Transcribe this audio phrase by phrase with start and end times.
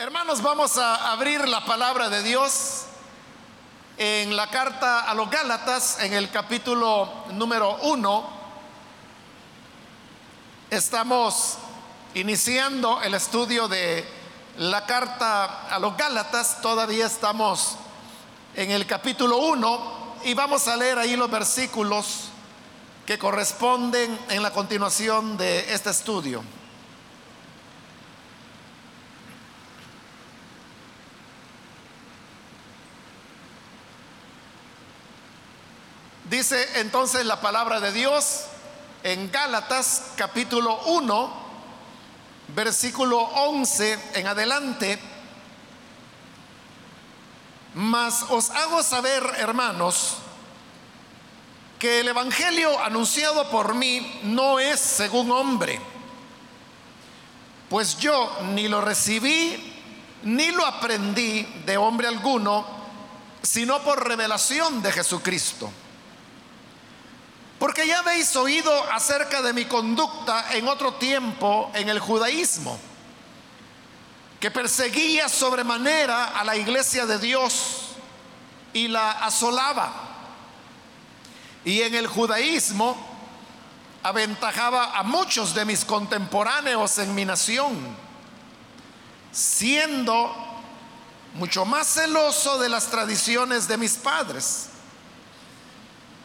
[0.00, 2.84] Hermanos, vamos a abrir la palabra de Dios
[3.98, 8.26] en la carta a los Gálatas, en el capítulo número uno.
[10.70, 11.58] Estamos
[12.14, 14.08] iniciando el estudio de
[14.56, 17.76] la carta a los Gálatas, todavía estamos
[18.54, 22.30] en el capítulo 1 y vamos a leer ahí los versículos
[23.04, 26.42] que corresponden en la continuación de este estudio.
[36.30, 38.42] Dice entonces la palabra de Dios
[39.02, 41.32] en Gálatas capítulo 1,
[42.54, 45.00] versículo 11 en adelante.
[47.74, 50.18] Mas os hago saber, hermanos,
[51.80, 55.80] que el Evangelio anunciado por mí no es según hombre,
[57.68, 59.74] pues yo ni lo recibí
[60.22, 62.64] ni lo aprendí de hombre alguno,
[63.42, 65.72] sino por revelación de Jesucristo.
[67.60, 72.80] Porque ya habéis oído acerca de mi conducta en otro tiempo en el judaísmo,
[74.40, 77.90] que perseguía sobremanera a la iglesia de Dios
[78.72, 79.92] y la asolaba.
[81.62, 82.96] Y en el judaísmo
[84.02, 87.76] aventajaba a muchos de mis contemporáneos en mi nación,
[89.32, 90.34] siendo
[91.34, 94.70] mucho más celoso de las tradiciones de mis padres.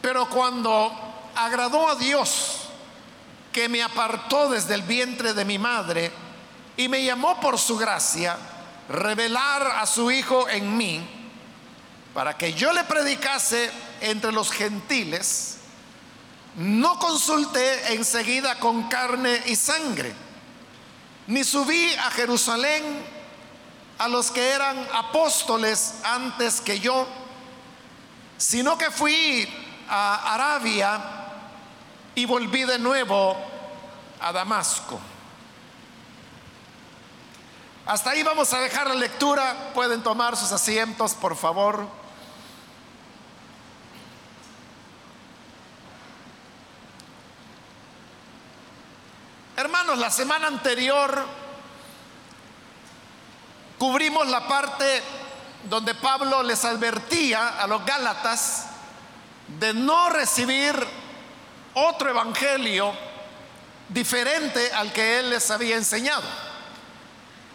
[0.00, 2.62] Pero cuando agradó a Dios
[3.52, 6.10] que me apartó desde el vientre de mi madre
[6.76, 8.36] y me llamó por su gracia
[8.88, 11.16] revelar a su Hijo en mí
[12.12, 13.70] para que yo le predicase
[14.00, 15.58] entre los gentiles,
[16.56, 20.14] no consulté enseguida con carne y sangre,
[21.26, 22.82] ni subí a Jerusalén
[23.98, 27.06] a los que eran apóstoles antes que yo,
[28.38, 29.48] sino que fui
[29.88, 31.15] a Arabia
[32.16, 33.36] y volví de nuevo
[34.20, 34.98] a Damasco.
[37.84, 39.70] Hasta ahí vamos a dejar la lectura.
[39.74, 41.86] Pueden tomar sus asientos, por favor.
[49.56, 51.22] Hermanos, la semana anterior
[53.78, 55.02] cubrimos la parte
[55.68, 58.68] donde Pablo les advertía a los Gálatas
[59.58, 61.05] de no recibir
[61.78, 62.92] otro evangelio
[63.88, 66.24] diferente al que él les había enseñado.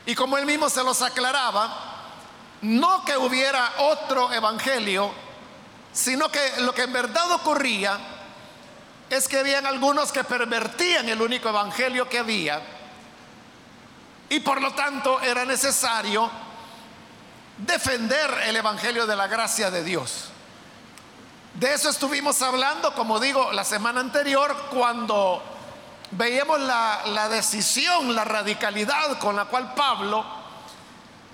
[0.06, 1.92] Y como él mismo se los aclaraba,
[2.62, 5.12] no que hubiera otro evangelio,
[5.92, 8.00] sino que lo que en verdad ocurría
[9.09, 12.62] es que habían algunos que pervertían el único evangelio que había
[14.30, 16.32] y por lo tanto era necesario
[17.58, 20.31] defender el evangelio de la gracia de Dios.
[21.62, 25.44] De eso estuvimos hablando, como digo, la semana anterior, cuando
[26.10, 30.26] veíamos la, decisión, la radicalidad con la cual Pablo,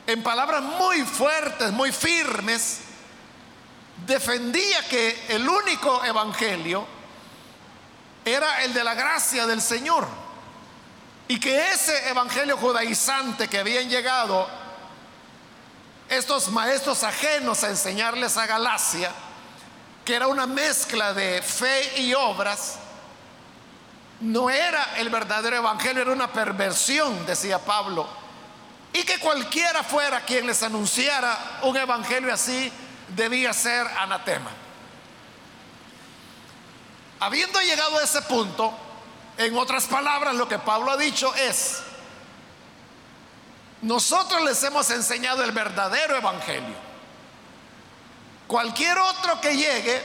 [0.06, 2.80] en palabras muy fuertes, muy firmes,
[4.06, 6.86] defendía que el único evangelio
[8.26, 10.06] era el de la gracia del Señor.
[11.30, 14.46] Y que ese evangelio judaizante que habían llegado
[16.10, 19.14] estos maestros ajenos a enseñarles a Galacia,
[20.08, 22.78] que era una mezcla de fe y obras,
[24.22, 28.08] no era el verdadero evangelio, era una perversión, decía Pablo.
[28.94, 32.72] Y que cualquiera fuera quien les anunciara un evangelio así,
[33.10, 34.50] debía ser anatema.
[37.20, 38.74] Habiendo llegado a ese punto,
[39.38, 41.80] en otras palabras, lo que Pablo ha dicho es,
[43.82, 46.87] nosotros les hemos enseñado el verdadero evangelio.
[48.48, 50.02] Cualquier otro que llegue,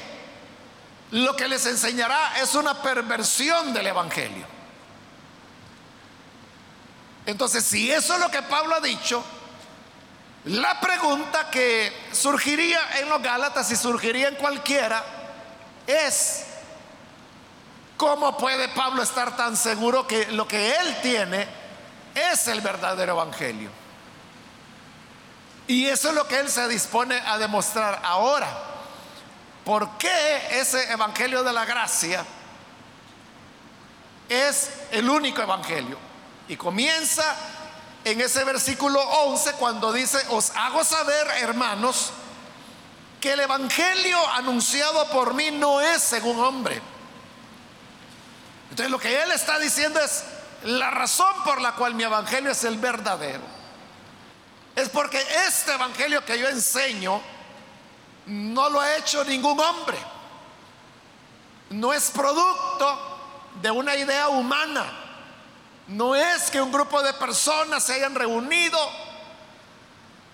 [1.13, 4.47] lo que les enseñará es una perversión del Evangelio.
[7.25, 9.23] Entonces, si eso es lo que Pablo ha dicho,
[10.47, 15.05] la pregunta que surgiría en los Gálatas y surgiría en cualquiera
[15.87, 16.47] es,
[17.97, 21.47] ¿cómo puede Pablo estar tan seguro que lo que él tiene
[22.13, 23.82] es el verdadero Evangelio?
[25.67, 28.49] Y eso es lo que Él se dispone a demostrar ahora.
[29.65, 32.25] ¿Por qué ese Evangelio de la Gracia
[34.29, 35.97] es el único Evangelio?
[36.49, 37.25] Y comienza
[38.05, 42.11] en ese versículo 11 cuando dice, os hago saber, hermanos,
[43.21, 46.83] que el Evangelio anunciado por mí no es según hombre.
[48.71, 50.25] Entonces lo que Él está diciendo es
[50.65, 53.62] la razón por la cual mi Evangelio es el verdadero
[54.89, 57.21] porque este evangelio que yo enseño
[58.27, 59.99] no lo ha hecho ningún hombre.
[61.71, 63.13] No es producto
[63.61, 64.99] de una idea humana.
[65.89, 68.79] No es que un grupo de personas se hayan reunido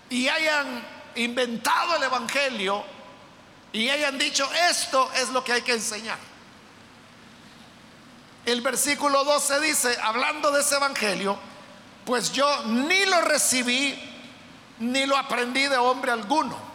[0.09, 2.83] y hayan inventado el evangelio
[3.71, 6.17] y hayan dicho esto es lo que hay que enseñar.
[8.45, 11.37] El versículo 12 dice, hablando de ese evangelio,
[12.05, 14.08] pues yo ni lo recibí
[14.79, 16.69] ni lo aprendí de hombre alguno.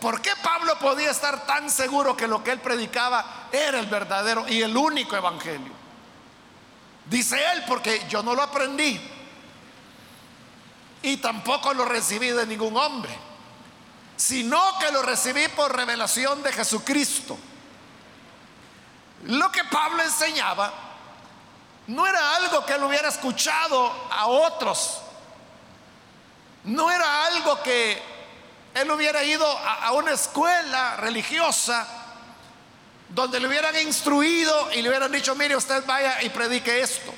[0.00, 4.46] ¿Por qué Pablo podía estar tan seguro que lo que él predicaba era el verdadero
[4.48, 5.72] y el único evangelio?
[7.06, 9.00] Dice él, porque yo no lo aprendí
[11.02, 13.14] y tampoco lo recibí de ningún hombre,
[14.16, 17.36] sino que lo recibí por revelación de Jesucristo.
[19.24, 20.72] Lo que Pablo enseñaba
[21.88, 25.03] no era algo que él hubiera escuchado a otros
[26.64, 28.00] no era algo que
[28.74, 31.86] él hubiera ido a, una escuela religiosa
[33.08, 37.14] donde le hubieran instruido y le hubieran dicho, mire, usted vaya y predique esto.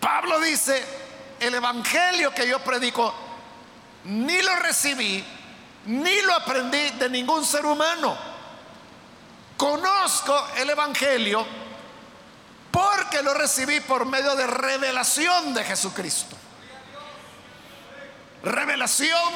[0.00, 0.84] Pablo dice,
[1.38, 3.14] el evangelio que yo predico,
[4.04, 5.24] ni lo recibí,
[5.86, 8.16] ni lo aprendí de ningún ser humano.
[9.56, 11.46] Conozco el evangelio
[12.72, 16.36] porque lo recibí por medio de revelación de Jesucristo.
[18.42, 19.32] Revelación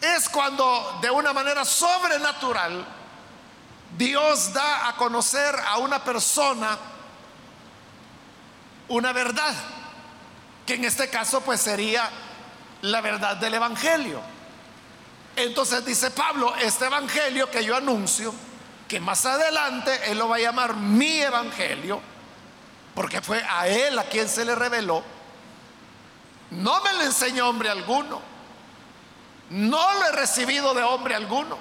[0.00, 2.84] es cuando de una manera sobrenatural
[3.96, 6.76] Dios da a conocer a una persona
[8.88, 9.54] una verdad,
[10.66, 12.10] que en este caso pues sería
[12.82, 14.20] la verdad del Evangelio.
[15.36, 18.34] Entonces dice Pablo, este Evangelio que yo anuncio,
[18.86, 22.00] que más adelante él lo va a llamar mi Evangelio,
[22.94, 25.02] porque fue a él a quien se le reveló,
[26.56, 28.20] no me lo enseñó hombre alguno.
[29.50, 31.58] No lo he recibido de hombre alguno.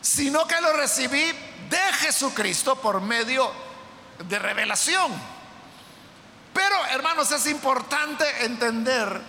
[0.00, 1.24] Sino que lo recibí
[1.68, 3.50] de Jesucristo por medio
[4.18, 5.12] de revelación.
[6.52, 9.20] Pero, hermanos, es importante entender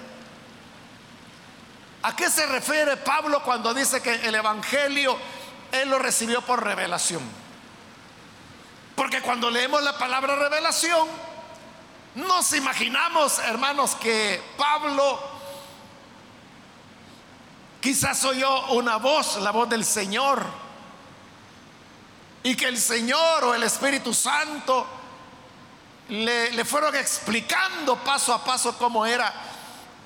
[2.03, 5.17] a qué se refiere Pablo cuando dice que el Evangelio
[5.71, 7.23] él lo recibió por revelación.
[8.95, 11.07] Porque cuando leemos la palabra revelación,
[12.15, 15.19] nos imaginamos, hermanos, que Pablo
[17.81, 20.45] quizás oyó una voz, la voz del Señor,
[22.43, 24.87] y que el Señor o el Espíritu Santo
[26.09, 29.33] le, le fueron explicando paso a paso cómo era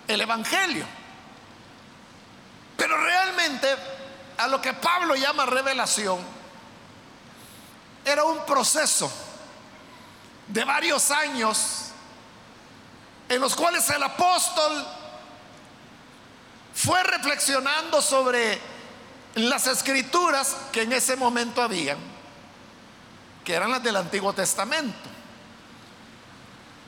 [0.07, 0.85] el Evangelio.
[2.75, 3.75] Pero realmente
[4.37, 6.19] a lo que Pablo llama revelación
[8.05, 9.11] era un proceso
[10.47, 11.88] de varios años
[13.29, 14.85] en los cuales el apóstol
[16.73, 18.59] fue reflexionando sobre
[19.35, 21.97] las escrituras que en ese momento habían,
[23.45, 24.97] que eran las del Antiguo Testamento.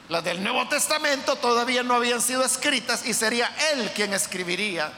[0.10, 4.92] Las del Nuevo Testamento todavía no habían sido escritas y sería él quien escribiría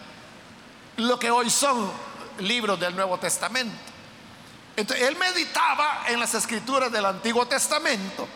[0.98, 1.92] lo que hoy son
[2.39, 3.75] libros del Nuevo Testamento.
[4.75, 8.28] Entonces, él meditaba en las escrituras del Antiguo Testamento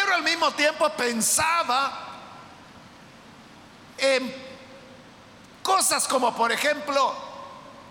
[0.00, 2.06] pero al mismo tiempo pensaba
[3.96, 4.32] en
[5.60, 7.16] cosas como, por ejemplo,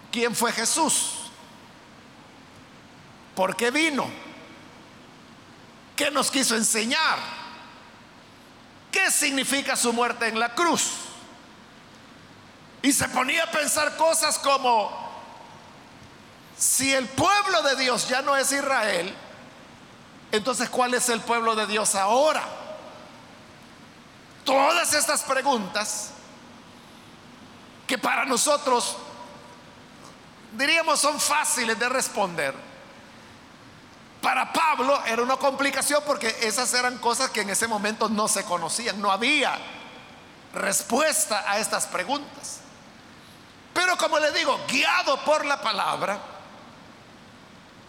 [0.09, 1.29] ¿quién fue Jesús?
[3.35, 4.09] ¿Por qué vino?
[5.97, 7.19] ¿Qué nos quiso enseñar?
[8.89, 10.91] ¿Qué significa su muerte en la cruz?
[12.83, 15.11] Y se ponía a pensar cosas como,
[16.57, 19.13] si el pueblo de Dios ya no es Israel,
[20.31, 22.43] entonces, ¿cuál es el pueblo de Dios ahora?
[24.43, 26.11] Todas estas preguntas
[27.85, 28.97] que para nosotros
[30.53, 32.53] diríamos son fáciles de responder.
[34.21, 38.43] Para Pablo era una complicación porque esas eran cosas que en ese momento no se
[38.43, 39.57] conocían, no había
[40.53, 42.59] respuesta a estas preguntas.
[43.73, 46.19] Pero como le digo, guiado por la palabra,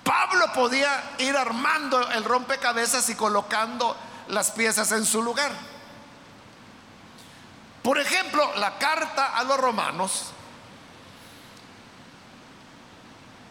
[0.09, 3.95] Pablo podía ir armando el rompecabezas y colocando
[4.29, 5.53] las piezas en su lugar.
[7.83, 10.31] Por ejemplo, la carta a los romanos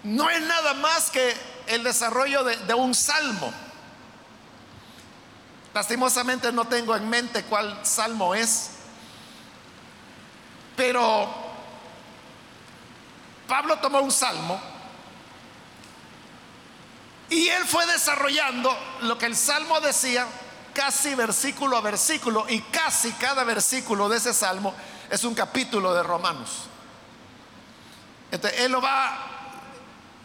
[0.02, 1.38] no es nada más que
[1.68, 3.54] el desarrollo de, un salmo.
[5.76, 8.72] Lastimosamente no tengo en mente cuál salmo es,
[10.76, 11.32] pero
[13.48, 14.77] Pablo tomó un salmo
[17.30, 20.26] y él fue desarrollando lo que el Salmo decía,
[20.74, 24.74] casi versículo a versículo y casi cada versículo de ese salmo
[25.10, 26.68] es un capítulo de Romanos.
[28.32, 29.18] Entonces, él lo va,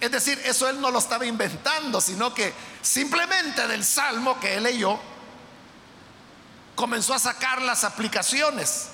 [0.00, 4.64] es decir, eso él no lo estaba inventando, sino que simplemente del salmo que él
[4.64, 4.99] leyó,
[6.75, 8.88] comenzó a sacar las aplicaciones.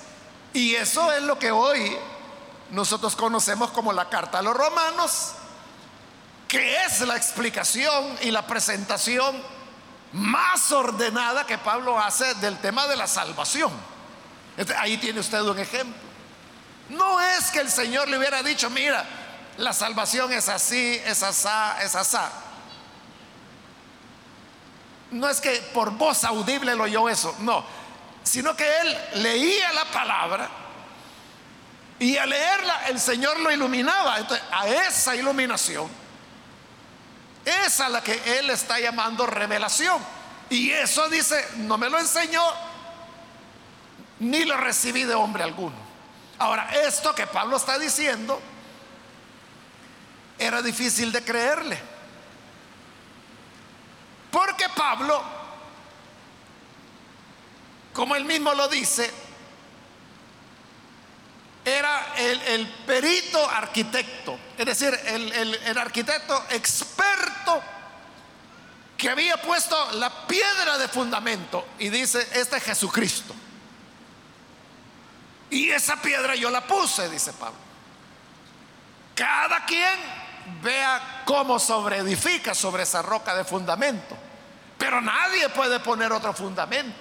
[0.53, 1.97] Y eso es lo que hoy
[2.71, 5.33] nosotros conocemos como la carta a los romanos,
[6.49, 9.39] que es la explicación y la presentación
[10.13, 13.71] más ordenada que Pablo hace del tema de la salvación.
[14.79, 15.95] Ahí tiene usted un ejemplo.
[16.89, 19.05] No es que el Señor le hubiera dicho, mira,
[19.57, 22.31] la salvación es así, es asá, es asá.
[25.11, 27.63] No es que por voz audible lo oyó eso, no,
[28.23, 30.49] sino que él leía la palabra
[31.99, 34.17] y al leerla el Señor lo iluminaba.
[34.17, 36.08] Entonces, a esa iluminación
[37.45, 40.01] es la que él está llamando revelación.
[40.49, 42.43] Y eso dice, no me lo enseñó,
[44.19, 45.75] ni lo recibí de hombre alguno.
[46.39, 48.41] Ahora, esto que Pablo está diciendo,
[50.39, 51.79] era difícil de creerle.
[54.31, 55.21] Porque Pablo,
[57.93, 59.11] como él mismo lo dice,
[61.65, 67.18] era el, perito arquitecto, es decir, el arquitecto experto
[68.97, 73.33] que había puesto la piedra de fundamento y dice, este es Jesucristo.
[75.49, 77.57] Y esa piedra yo la puse, dice Pablo.
[79.15, 79.99] Cada quien
[80.61, 84.17] vea cómo sobreedifica sobre esa roca de fundamento.
[84.77, 86.97] Pero nadie puede poner otro fundamento.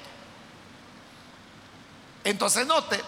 [2.25, 3.00] Entonces note,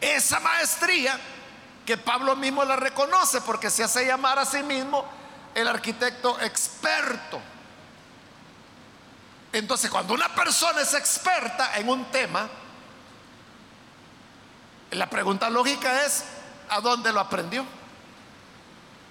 [0.00, 1.18] esa maestría
[1.86, 5.04] que Pablo mismo la reconoce porque se hace llamar a sí mismo
[5.54, 7.40] el arquitecto experto.
[9.52, 12.48] Entonces, cuando una persona es experta en un tema,
[14.92, 16.24] la pregunta lógica es,
[16.68, 17.64] ¿a dónde lo aprendió?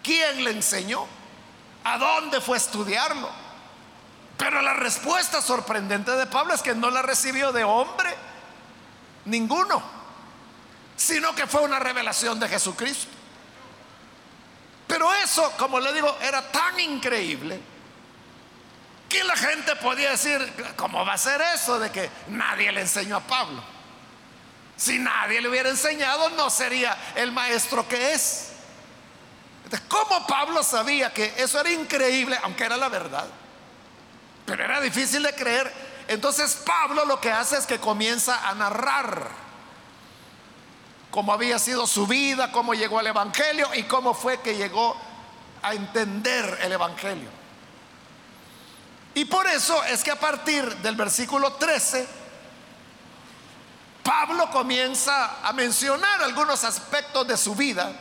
[0.01, 1.05] ¿Quién le enseñó?
[1.83, 3.29] ¿A dónde fue a estudiarlo?
[4.37, 8.15] Pero la respuesta sorprendente de Pablo es que no la recibió de hombre,
[9.25, 10.00] ninguno
[11.01, 13.09] sino que fue una revelación de Jesucristo.
[14.85, 17.59] Pero eso, como le digo, era tan increíble
[19.09, 23.17] que la gente podía decir, ¿cómo va a ser eso de que nadie le enseñó
[23.17, 23.63] a Pablo?
[24.77, 28.51] Si nadie le hubiera enseñado, no sería el maestro que es.
[29.63, 33.25] Entonces, ¿cómo Pablo sabía que eso era increíble, aunque era la verdad?
[34.45, 35.73] Pero era difícil de creer.
[36.07, 39.50] Entonces Pablo lo que hace es que comienza a narrar
[41.11, 44.95] cómo había sido su vida, cómo llegó al Evangelio y cómo fue que llegó
[45.61, 47.29] a entender el Evangelio.
[49.13, 52.07] Y por eso es que a partir del versículo 13,
[54.03, 57.91] Pablo comienza a mencionar algunos aspectos de su vida.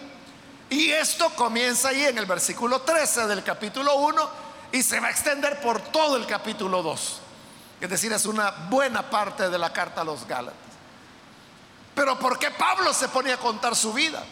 [0.71, 4.31] Y esto comienza ahí en el versículo 13 del capítulo 1
[4.73, 7.21] y se va a extender por todo el capítulo 2.
[7.81, 10.70] Es decir, es una buena parte de la carta a los Gálatas.
[12.01, 14.25] Pero ¿por qué Pablo se pone a contar su vida?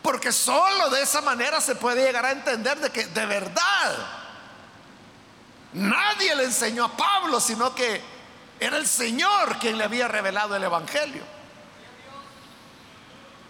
[0.00, 3.98] Porque solo de esa manera se puede llegar a entender de que de verdad
[5.74, 8.00] nadie le enseñó a Pablo, sino que
[8.58, 11.22] era el Señor quien le había revelado el Evangelio.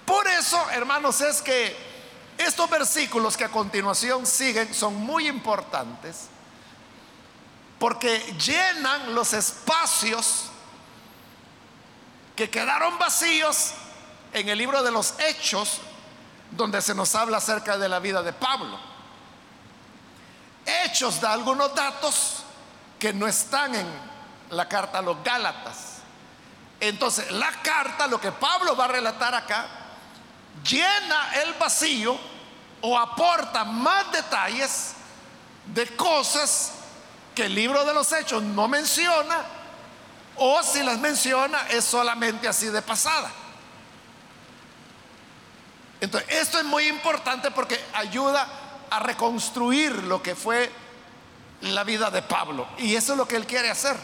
[0.06, 1.76] Por eso, hermanos, es que
[2.38, 6.22] estos versículos que a continuación siguen son muy importantes
[7.78, 10.50] porque llenan los espacios
[12.36, 13.72] que quedaron vacíos
[14.32, 15.80] en el libro de los Hechos,
[16.50, 18.78] donde se nos habla acerca de la vida de Pablo.
[20.64, 22.44] Hechos da algunos datos
[22.98, 23.86] que no están en
[24.50, 25.98] la carta a los Gálatas.
[26.80, 29.66] Entonces, la carta, lo que Pablo va a relatar acá,
[30.64, 32.18] llena el vacío
[32.80, 34.94] o aporta más detalles
[35.66, 36.72] de cosas
[37.34, 39.61] que el libro de los Hechos no menciona
[40.36, 43.30] o si las menciona es solamente así de pasada.
[46.00, 48.46] Entonces, esto es muy importante porque ayuda
[48.90, 50.70] a reconstruir lo que fue
[51.60, 52.66] la vida de Pablo.
[52.78, 53.96] Y eso es lo que él quiere hacer.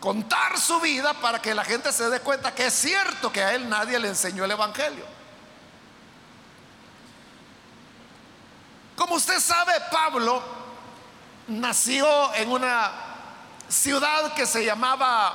[0.00, 3.54] Contar su vida para que la gente se dé cuenta que es cierto que a
[3.54, 5.04] él nadie le enseñó el Evangelio.
[8.96, 10.42] Como usted sabe, Pablo
[11.48, 13.05] nació en una
[13.68, 15.32] ciudad que se llamaba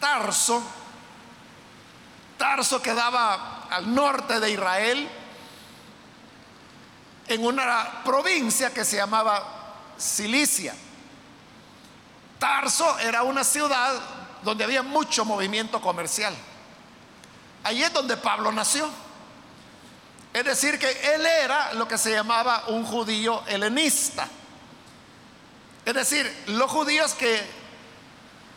[0.00, 0.62] Tarso.
[2.36, 5.08] Tarso quedaba al norte de Israel,
[7.26, 10.74] en una provincia que se llamaba Cilicia.
[12.38, 13.94] Tarso era una ciudad
[14.42, 16.34] donde había mucho movimiento comercial.
[17.64, 18.88] Allí es donde Pablo nació.
[20.32, 24.28] Es decir, que él era lo que se llamaba un judío helenista.
[25.88, 27.42] Es decir, los judíos que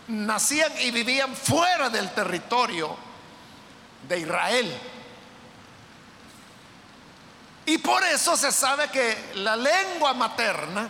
[0.09, 2.93] nacían y vivían fuera del territorio
[4.05, 4.77] de Israel.
[7.67, 10.89] Y por eso se sabe que la lengua materna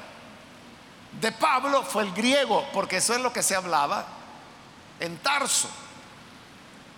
[1.19, 4.07] de Pablo fue el griego, porque eso es lo que se hablaba
[4.99, 5.69] en Tarso.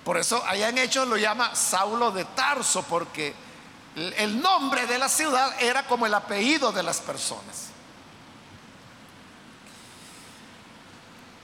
[0.06, 3.36] Por eso allá en Hechos lo llama Saulo de Tarso, porque
[3.98, 7.73] el nombre de la ciudad era como el apellido de las personas.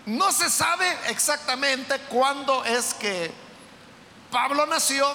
[0.09, 3.31] No se sabe exactamente cuándo es que
[4.31, 5.07] Pablo nació,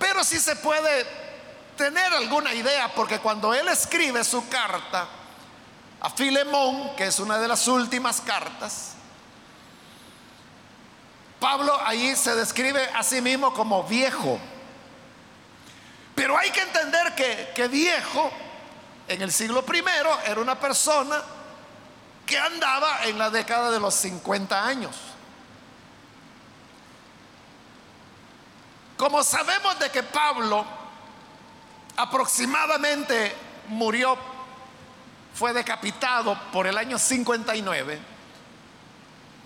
[0.00, 1.06] pero sí se puede
[1.76, 5.06] tener alguna idea, porque cuando él escribe su carta
[6.00, 8.94] a Filemón, que es una de las últimas cartas,
[11.38, 14.40] Pablo ahí se describe a sí mismo como viejo.
[16.16, 18.32] Pero hay que entender que, que viejo
[19.06, 21.22] en el siglo primero era una persona
[22.30, 24.94] que andaba en la década de los 50 años.
[28.96, 30.64] Como sabemos de que Pablo
[31.96, 33.34] aproximadamente
[33.66, 34.16] murió,
[35.34, 38.00] fue decapitado por el año 59,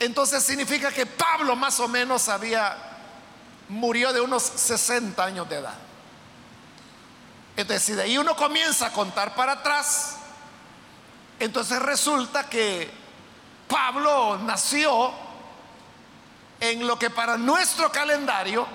[0.00, 2.76] entonces significa que Pablo más o menos había,
[3.71, 5.75] murió de unos 60 años de edad.
[7.57, 10.17] Entonces, si de ahí uno comienza a contar para atrás,
[11.38, 12.91] entonces resulta que
[13.69, 15.12] Pablo nació
[16.61, 18.67] en lo que para nuestro calendario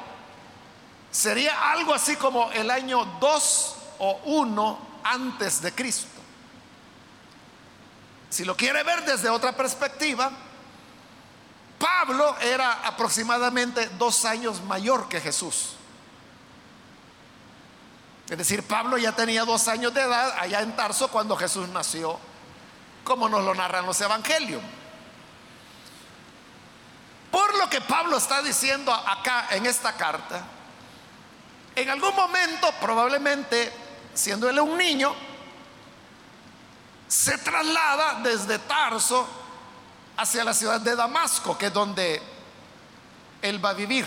[1.12, 6.20] sería algo así como el año 2 o 1 antes de Cristo.
[8.30, 10.32] Si lo quiere ver desde otra perspectiva,
[11.80, 15.76] Pablo era aproximadamente dos años mayor que Jesús.
[18.30, 22.20] Es decir, Pablo ya tenía dos años de edad allá en Tarso cuando Jesús nació,
[23.10, 24.62] como nos lo narran los evangelios.
[27.32, 30.44] Por lo que Pablo está diciendo acá en esta carta,
[31.76, 33.74] en algún momento, probablemente
[34.14, 35.16] siendo él un niño,
[37.08, 39.28] se traslada desde Tarso
[40.16, 42.22] hacia la ciudad de Damasco, que es donde
[43.42, 44.06] él va a vivir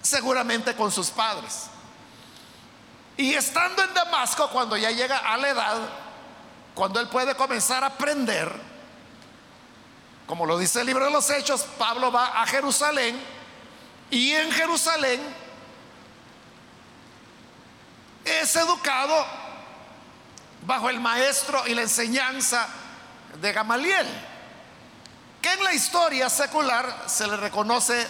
[0.00, 1.66] seguramente con sus padres.
[3.18, 6.03] Y estando en Damasco, cuando ya llega a la edad,
[6.74, 8.52] cuando él puede comenzar a aprender,
[10.26, 13.18] como lo dice el libro de los Hechos, Pablo va a Jerusalén
[14.10, 15.20] y en Jerusalén
[18.24, 19.24] es educado
[20.66, 22.66] bajo el maestro y la enseñanza
[23.40, 24.06] de Gamaliel,
[25.40, 28.06] que en la historia secular se le reconoce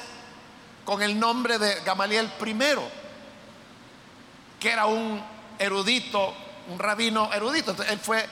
[0.85, 2.55] con el nombre de Gamaliel I,
[4.61, 5.22] que era un
[5.59, 6.33] erudito,
[6.68, 7.74] un rabino erudito.
[7.88, 8.24] él fue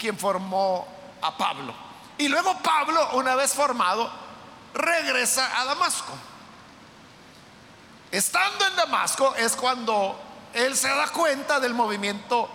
[0.00, 0.86] quien formó
[1.20, 1.74] a Pablo.
[2.16, 4.10] Y luego Pablo, una vez formado,
[4.74, 6.12] regresa a Damasco.
[8.10, 10.18] Estando en Damasco es cuando
[10.52, 12.48] él se da cuenta del movimiento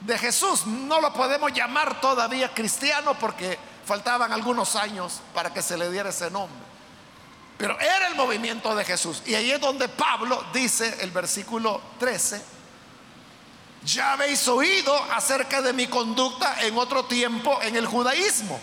[0.00, 0.66] de Jesús.
[0.66, 6.10] No lo podemos llamar todavía cristiano porque faltaban algunos años para que se le diera
[6.10, 6.70] ese nombre.
[7.58, 9.22] Pero era el movimiento de Jesús.
[9.26, 12.42] Y ahí es donde Pablo dice el versículo 13,
[13.84, 18.60] ya habéis oído acerca de mi conducta en otro tiempo en el judaísmo,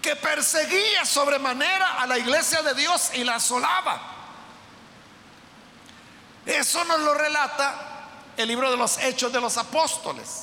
[0.00, 4.00] que perseguía sobremanera a la iglesia de Dios y la asolaba.
[6.44, 7.74] Eso nos lo relata
[8.36, 10.42] el libro de los Hechos de los Apóstoles.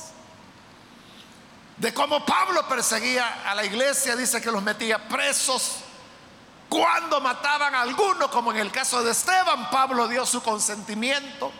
[1.78, 5.76] De cómo Pablo perseguía a la iglesia, dice que los metía presos
[6.68, 11.52] cuando mataban a alguno, como en el caso de Esteban, Pablo dio su consentimiento.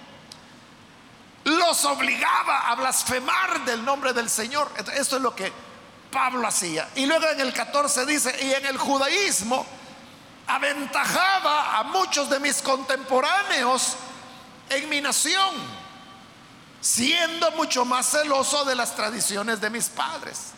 [1.44, 4.70] Los obligaba a blasfemar del nombre del Señor.
[4.94, 5.52] Eso es lo que
[6.10, 6.88] Pablo hacía.
[6.94, 9.66] Y luego en el 14 dice, y en el judaísmo
[10.46, 13.96] aventajaba a muchos de mis contemporáneos
[14.70, 15.54] en mi nación,
[16.80, 20.52] siendo mucho más celoso de las tradiciones de mis padres.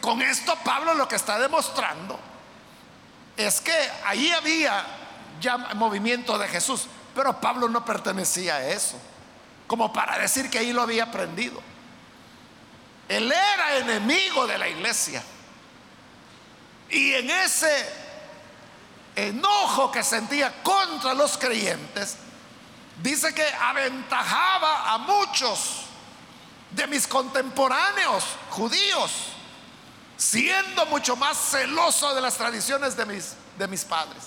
[0.00, 2.18] con esto Pablo lo que está demostrando
[3.36, 4.84] es que ahí había
[5.40, 8.96] ya movimiento de Jesús, pero Pablo no pertenecía a eso,
[9.68, 11.62] como para decir que ahí lo había aprendido.
[13.08, 15.22] Él era enemigo de la iglesia.
[16.90, 17.88] Y en ese
[19.14, 22.16] enojo que sentía contra los creyentes,
[23.02, 25.82] dice que aventajaba a muchos
[26.70, 29.12] de mis contemporáneos judíos,
[30.16, 34.24] siendo mucho más celoso de las tradiciones de mis, de mis padres.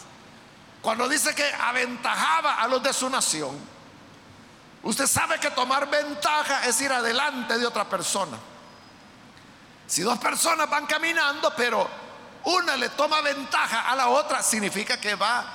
[0.84, 3.70] Cuando dice que aventajaba a los de su nación,
[4.84, 8.38] usted sabe que tomar ventaja es ir adelante de otra persona.
[9.88, 11.88] Si dos personas van caminando, pero
[12.46, 15.46] una le toma ventaja a la otra, significa que va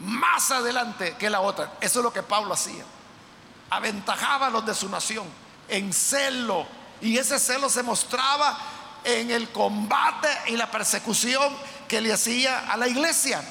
[0.00, 1.72] más adelante que la otra.
[1.80, 2.84] Eso es lo que Pablo hacía.
[3.70, 5.26] Aventajaba a los de su nación
[5.68, 6.66] en celo.
[7.00, 8.58] Y ese celo se mostraba
[9.04, 11.56] en el combate y la persecución
[11.88, 13.42] que le hacía a la iglesia.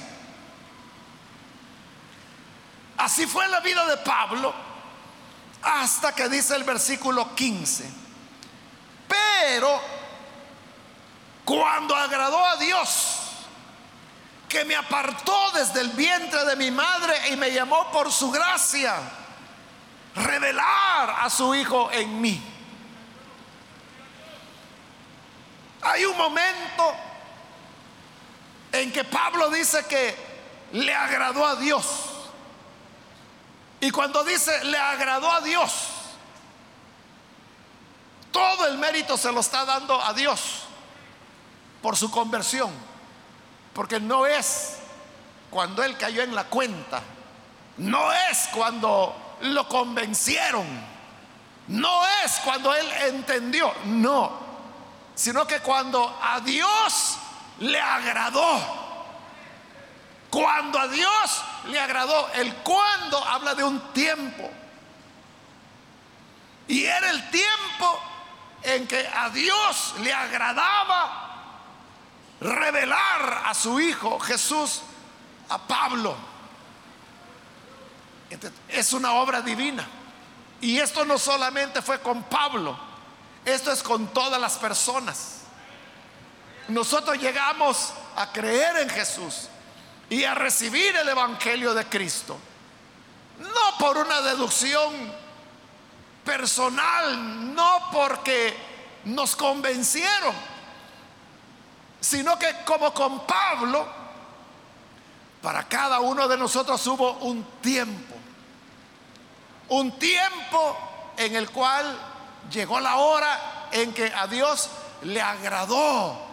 [2.97, 4.53] Así fue la vida de Pablo
[5.61, 7.89] hasta que dice el versículo 15.
[9.07, 9.81] Pero
[11.45, 13.17] cuando agradó a Dios,
[14.47, 18.95] que me apartó desde el vientre de mi madre y me llamó por su gracia,
[20.15, 22.41] revelar a su Hijo en mí.
[25.81, 26.93] Hay un momento
[28.71, 30.15] en que Pablo dice que
[30.73, 31.85] le agradó a Dios.
[33.81, 35.87] Y cuando dice le agradó a Dios,
[38.31, 40.63] todo el mérito se lo está dando a Dios
[41.81, 42.71] por su conversión.
[43.73, 44.77] Porque no es
[45.49, 47.01] cuando él cayó en la cuenta,
[47.77, 50.65] no es cuando lo convencieron,
[51.67, 54.31] no es cuando él entendió, no,
[55.15, 57.17] sino que cuando a Dios
[57.59, 58.80] le agradó.
[60.31, 62.29] Cuando a Dios le agradó.
[62.33, 64.49] El cuando habla de un tiempo.
[66.67, 68.01] Y era el tiempo
[68.63, 71.27] en que a Dios le agradaba
[72.39, 74.81] revelar a su Hijo Jesús
[75.49, 76.15] a Pablo.
[78.69, 79.85] Es una obra divina.
[80.61, 82.77] Y esto no solamente fue con Pablo,
[83.43, 85.41] esto es con todas las personas.
[86.67, 89.49] Nosotros llegamos a creer en Jesús
[90.11, 92.37] y a recibir el Evangelio de Cristo.
[93.39, 94.91] No por una deducción
[96.25, 98.53] personal, no porque
[99.05, 100.35] nos convencieron,
[102.01, 103.87] sino que como con Pablo,
[105.41, 108.13] para cada uno de nosotros hubo un tiempo,
[109.69, 111.97] un tiempo en el cual
[112.51, 114.69] llegó la hora en que a Dios
[115.03, 116.30] le agradó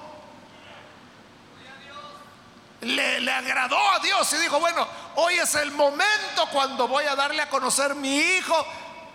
[2.80, 4.86] le, agradó a Dios y dijo, bueno,
[5.16, 8.66] hoy es el momento cuando voy a darle a conocer mi hijo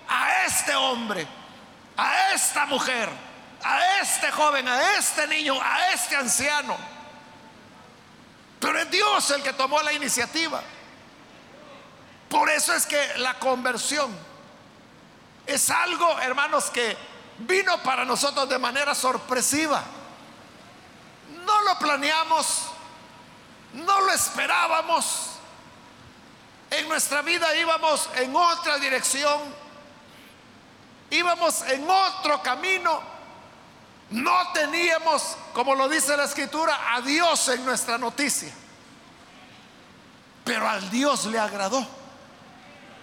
[0.07, 1.25] a este hombre,
[1.95, 3.09] a esta mujer,
[3.63, 6.75] a este joven, a este niño, a este anciano.
[8.59, 10.61] Pero es Dios el que tomó la iniciativa.
[12.29, 14.13] Por eso es que la conversión
[15.45, 16.97] es algo, hermanos, que
[17.39, 19.83] vino para nosotros de manera sorpresiva.
[21.45, 22.72] No lo planeamos,
[23.73, 25.29] no lo esperábamos.
[26.69, 29.41] En nuestra vida íbamos en otra dirección,
[31.11, 33.13] íbamos en otro camino.
[34.09, 38.53] No teníamos, como lo dice la escritura, a Dios en nuestra noticia.
[40.43, 41.87] Pero al Dios le agradó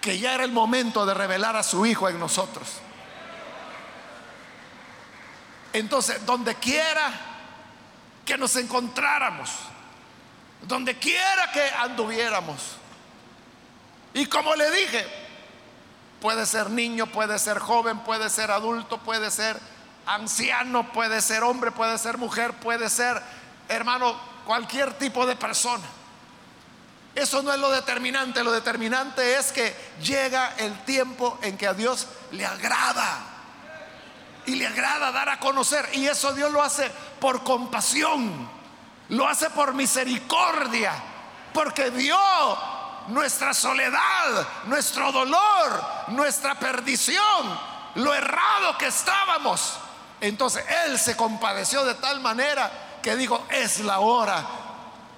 [0.01, 2.69] que ya era el momento de revelar a su Hijo en nosotros.
[5.73, 7.13] Entonces, donde quiera
[8.25, 9.51] que nos encontráramos,
[10.63, 12.77] donde quiera que anduviéramos.
[14.15, 15.07] Y como le dije,
[16.21, 19.59] puede ser niño, puede ser joven, puede ser adulto, puede ser
[20.07, 23.21] anciano, puede ser hombre, puede ser mujer, puede ser,
[23.69, 25.85] hermano, cualquier tipo de persona.
[27.15, 31.75] Eso no es lo determinante, lo determinante es que llega el tiempo en que a
[31.75, 33.27] Dios le agrada.
[34.47, 35.89] Y le agrada dar a conocer.
[35.93, 38.60] Y eso Dios lo hace por compasión
[39.11, 40.93] lo hace por misericordia,
[41.53, 42.17] porque vio
[43.09, 47.59] nuestra soledad, nuestro dolor, nuestra perdición,
[47.97, 49.79] lo errado que estábamos.
[50.21, 52.71] Entonces Él se compadeció de tal manera
[53.03, 54.45] que dijo, es la hora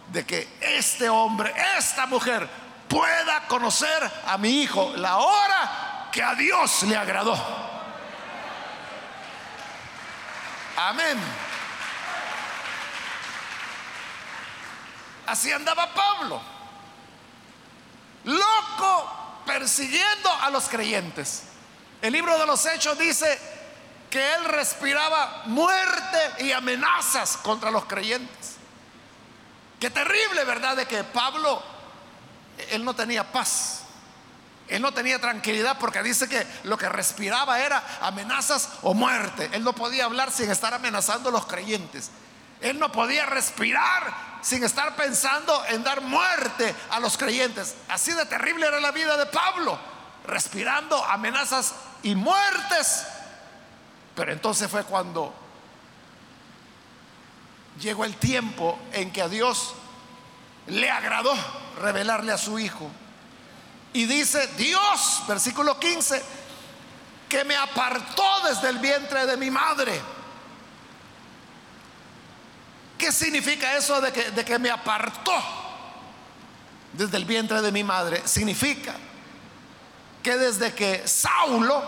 [0.09, 2.49] de que este hombre, esta mujer,
[2.89, 7.39] pueda conocer a mi hijo, la hora que a Dios le agradó.
[10.77, 11.19] Amén.
[15.27, 16.41] Así andaba Pablo.
[18.25, 21.45] Loco persiguiendo a los creyentes.
[22.01, 23.39] El libro de los Hechos dice
[24.11, 28.57] que él respiraba muerte y amenazas contra los creyentes.
[29.81, 30.77] Qué terrible, ¿verdad?
[30.77, 31.63] De que Pablo,
[32.71, 33.81] él no tenía paz.
[34.69, 39.51] Él no tenía tranquilidad porque dice que lo que respiraba era amenazas o muerte.
[39.53, 42.11] Él no podía hablar sin estar amenazando a los creyentes.
[42.61, 47.77] Él no podía respirar sin estar pensando en dar muerte a los creyentes.
[47.89, 49.79] Así de terrible era la vida de Pablo,
[50.27, 53.07] respirando amenazas y muertes.
[54.15, 55.33] Pero entonces fue cuando
[57.81, 59.75] llegó el tiempo en que a Dios
[60.67, 61.35] le agradó
[61.81, 62.91] revelarle a su Hijo.
[63.95, 66.23] Y dice, Dios, versículo 15,
[67.29, 70.01] que me apartó desde el vientre de mi madre.
[73.13, 75.35] ¿Qué significa eso de que, de que me apartó
[76.95, 78.23] desde el vientre de mi madre?
[78.25, 78.95] Significa
[80.23, 81.83] que desde que Saulo,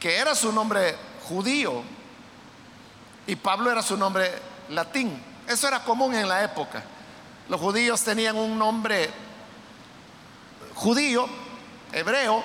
[0.00, 0.96] que era su nombre
[1.28, 1.82] judío,
[3.26, 4.32] y Pablo era su nombre
[4.70, 6.82] latín, eso era común en la época.
[7.50, 9.10] Los judíos tenían un nombre
[10.76, 11.28] judío,
[11.92, 12.42] hebreo,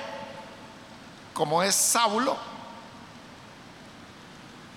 [1.34, 2.38] como es Saulo,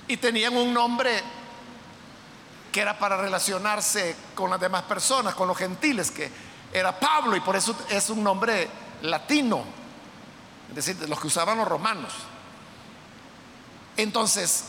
[0.07, 1.42] y tenían un nombre
[2.73, 6.31] que era para relacionarse con las demás personas, con los gentiles, que
[6.73, 8.69] era Pablo, y por eso es un nombre
[9.03, 9.63] latino,
[10.71, 12.15] es decir, de los que usaban los romanos.
[13.95, 14.65] Entonces,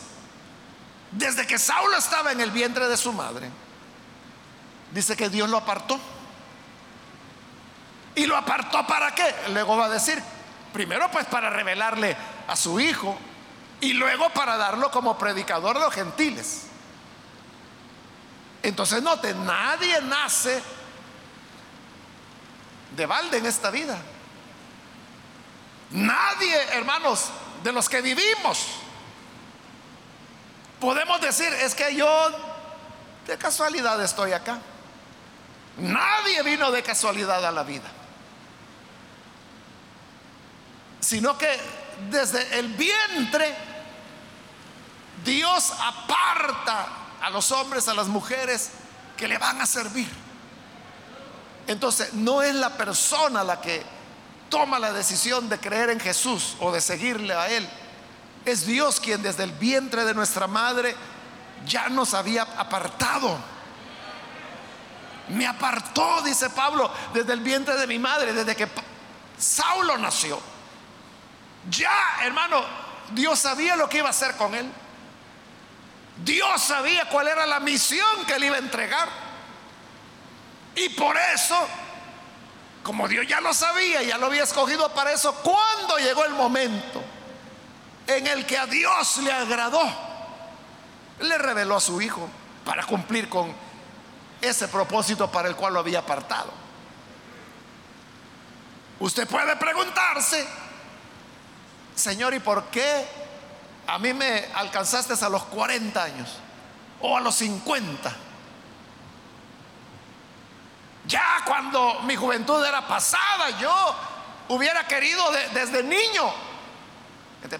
[1.10, 3.48] desde que Saulo estaba en el vientre de su madre,
[4.92, 5.98] dice que Dios lo apartó.
[8.16, 9.34] ¿Y lo apartó para qué?
[9.52, 10.22] Luego va a decir,
[10.74, 13.16] primero pues para revelarle a su hijo
[13.80, 16.66] y luego para darlo como predicador de los gentiles.
[18.64, 20.60] Entonces note, nadie nace
[22.96, 23.96] de balde en esta vida.
[25.90, 27.26] Nadie, hermanos,
[27.62, 28.66] de los que vivimos,
[30.80, 32.30] podemos decir, es que yo
[33.26, 34.58] de casualidad estoy acá.
[35.76, 37.90] Nadie vino de casualidad a la vida
[41.04, 41.60] sino que
[42.10, 43.54] desde el vientre
[45.22, 46.88] Dios aparta
[47.24, 48.70] a los hombres, a las mujeres
[49.16, 50.08] que le van a servir.
[51.66, 53.82] Entonces, no es la persona la que
[54.50, 57.66] toma la decisión de creer en Jesús o de seguirle a Él.
[58.44, 60.94] Es Dios quien desde el vientre de nuestra madre
[61.66, 63.38] ya nos había apartado.
[65.30, 68.68] Me apartó, dice Pablo, desde el vientre de mi madre, desde que
[69.38, 70.38] Saulo nació.
[71.70, 72.62] Ya, hermano,
[73.12, 74.70] Dios sabía lo que iba a hacer con él.
[76.16, 79.08] Dios sabía cuál era la misión que él iba a entregar.
[80.76, 81.56] Y por eso,
[82.82, 87.02] como Dios ya lo sabía, ya lo había escogido para eso, cuando llegó el momento
[88.06, 89.82] en el que a Dios le agradó,
[91.20, 92.28] le reveló a su hijo
[92.64, 93.54] para cumplir con
[94.40, 96.52] ese propósito para el cual lo había apartado.
[99.00, 100.46] Usted puede preguntarse,
[101.94, 103.06] Señor, ¿y por qué
[103.86, 106.28] a mí me alcanzaste a los 40 años
[107.00, 108.14] o a los 50?
[111.06, 113.94] Ya cuando mi juventud era pasada, yo
[114.48, 116.32] hubiera querido desde niño.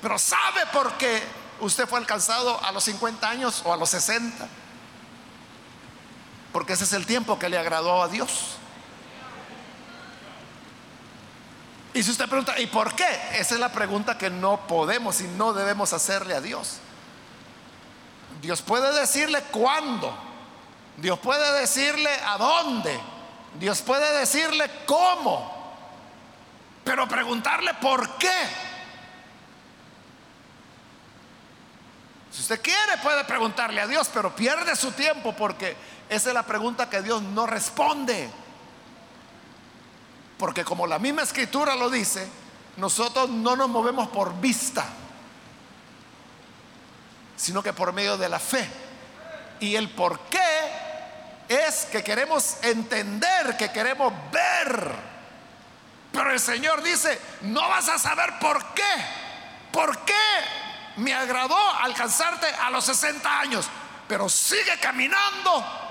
[0.01, 1.23] Pero ¿sabe por qué
[1.61, 4.49] usted fue alcanzado a los 50 años o a los 60?
[6.53, 8.57] Porque ese es el tiempo que le agradó a Dios.
[11.95, 13.07] Y si usted pregunta, ¿y por qué?
[13.35, 16.79] Esa es la pregunta que no podemos y no debemos hacerle a Dios.
[18.43, 20.13] Dios puede decirle cuándo.
[20.97, 22.99] Dios puede decirle a dónde.
[23.61, 25.55] Dios puede decirle cómo.
[26.83, 28.49] Pero preguntarle por qué.
[32.33, 35.77] Si usted quiere puede preguntarle a Dios, pero pierde su tiempo porque
[36.09, 38.29] esa es la pregunta que Dios no responde.
[40.39, 42.29] Porque como la misma escritura lo dice,
[42.77, 44.85] nosotros no nos movemos por vista,
[47.37, 48.69] sino que por medio de la fe.
[49.61, 50.41] Y el por qué
[51.49, 55.15] es que queremos entender, que queremos ver.
[56.13, 58.83] Pero el Señor dice, no vas a saber por qué.
[59.73, 60.15] ¿Por qué
[60.97, 63.67] me agradó alcanzarte a los 60 años?
[64.07, 65.84] Pero sigue caminando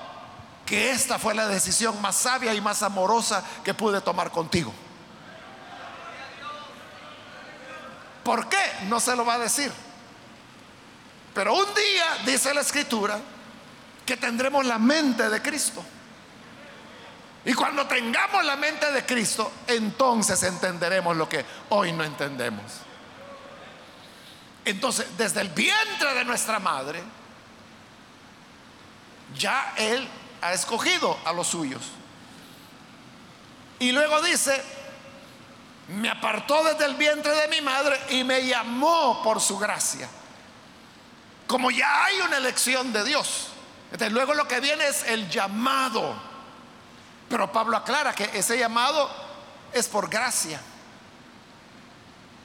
[0.66, 4.74] que esta fue la decisión más sabia y más amorosa que pude tomar contigo.
[8.24, 8.72] ¿Por qué?
[8.88, 9.72] No se lo va a decir.
[11.34, 13.20] Pero un día, dice la escritura,
[14.06, 15.84] que tendremos la mente de Cristo.
[17.46, 22.64] Y cuando tengamos la mente de Cristo, entonces entenderemos lo que hoy no entendemos.
[24.64, 27.04] Entonces, desde el vientre de nuestra madre,
[29.38, 30.08] ya Él
[30.44, 31.82] ha escogido a los suyos.
[33.80, 34.64] Y luego dice,
[35.88, 40.10] me apartó desde el vientre de mi madre y me llamó por su gracia.
[41.48, 43.48] Como ya hay una elección de Dios.
[44.12, 46.16] Luego lo que viene es el llamado.
[47.30, 49.10] Pero Pablo aclara que ese llamado
[49.72, 50.62] es por gracia.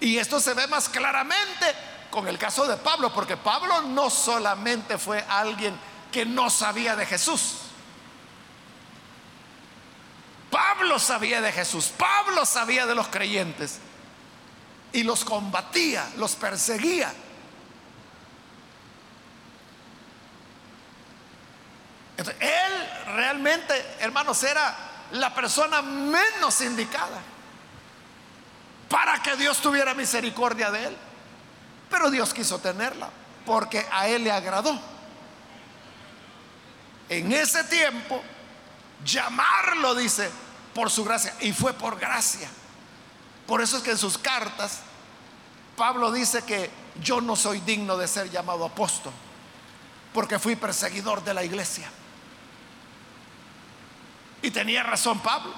[0.00, 1.74] Y esto se ve más claramente
[2.10, 5.78] con el caso de Pablo, porque Pablo no solamente fue alguien
[6.10, 7.67] que no sabía de Jesús.
[10.50, 13.78] Pablo sabía de Jesús, Pablo sabía de los creyentes
[14.92, 17.12] y los combatía, los perseguía.
[22.40, 24.76] él realmente, hermanos, era
[25.12, 27.20] la persona menos indicada
[28.88, 30.96] para que Dios tuviera misericordia de él.
[31.90, 33.08] Pero Dios quiso tenerla
[33.46, 34.78] porque a él le agradó.
[37.08, 38.22] En ese tiempo,
[39.04, 40.30] llamarlo, dice,
[40.74, 41.34] por su gracia.
[41.40, 42.48] Y fue por gracia.
[43.46, 44.80] Por eso es que en sus cartas,
[45.76, 49.12] Pablo dice que yo no soy digno de ser llamado apóstol,
[50.12, 51.90] porque fui perseguidor de la iglesia.
[54.42, 55.54] Y tenía razón Pablo.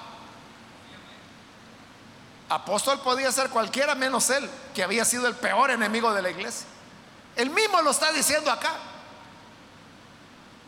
[2.48, 6.66] Apóstol podía ser cualquiera menos él, que había sido el peor enemigo de la iglesia.
[7.36, 8.72] Él mismo lo está diciendo acá.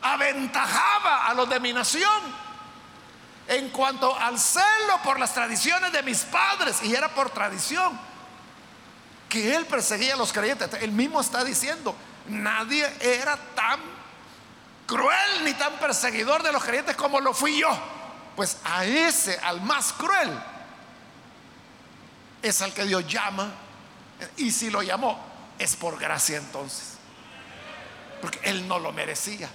[0.00, 2.52] Aventajaba a los de mi nación
[3.48, 7.98] en cuanto al celo por las tradiciones de mis padres, y era por tradición
[9.28, 10.70] que él perseguía a los creyentes.
[10.83, 11.96] Él mismo está diciendo,
[12.28, 13.81] nadie era tan
[14.87, 17.70] cruel ni tan perseguidor de los creyentes como lo fui yo.
[18.37, 20.38] Pues a ese, al más cruel,
[22.42, 23.52] es al que Dios llama.
[24.37, 25.18] Y si lo llamó,
[25.59, 26.98] es por gracia entonces.
[28.20, 29.48] Porque Él no lo merecía.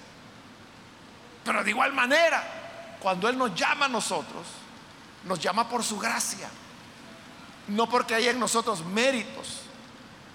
[1.44, 2.57] Pero de igual manera,
[3.00, 4.46] cuando Él nos llama a nosotros,
[5.24, 6.48] nos llama por su gracia.
[7.68, 9.60] No porque haya en nosotros méritos.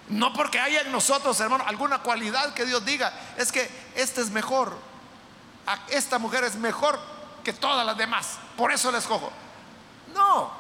[0.10, 4.30] No porque haya en nosotros, hermano, alguna cualidad que Dios diga, es que este es
[4.30, 4.78] mejor.
[5.90, 7.00] Esta mujer es mejor
[7.44, 8.38] que todas las demás.
[8.58, 9.32] Por eso la escojo.
[10.14, 10.52] No.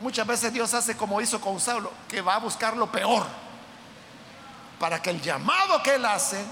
[0.00, 3.24] Muchas veces Dios hace como hizo con Saulo, que va a buscar lo peor.
[4.80, 6.44] Para que el llamado que él hace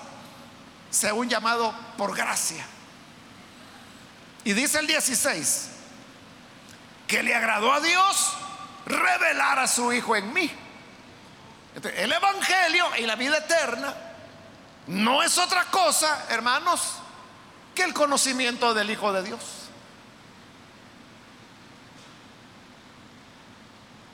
[0.91, 2.65] sea un llamado por gracia.
[4.45, 5.69] Y dice el 16,
[7.07, 8.33] que le agradó a Dios
[8.87, 10.51] revelar a su Hijo en mí.
[11.97, 13.95] el Evangelio y la vida eterna
[14.87, 16.95] no es otra cosa, hermanos,
[17.75, 19.41] que el conocimiento del Hijo de Dios.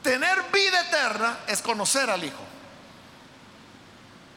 [0.02, 2.42] Tener vida eterna es conocer al Hijo.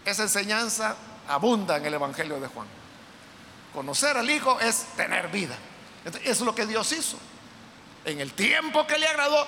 [0.06, 0.96] Esa enseñanza
[1.28, 2.68] abunda en el Evangelio de Juan.
[3.74, 5.56] Conocer al Hijo es tener vida.
[6.24, 7.18] Es lo que Dios hizo.
[8.06, 9.46] En el tiempo que le agradó,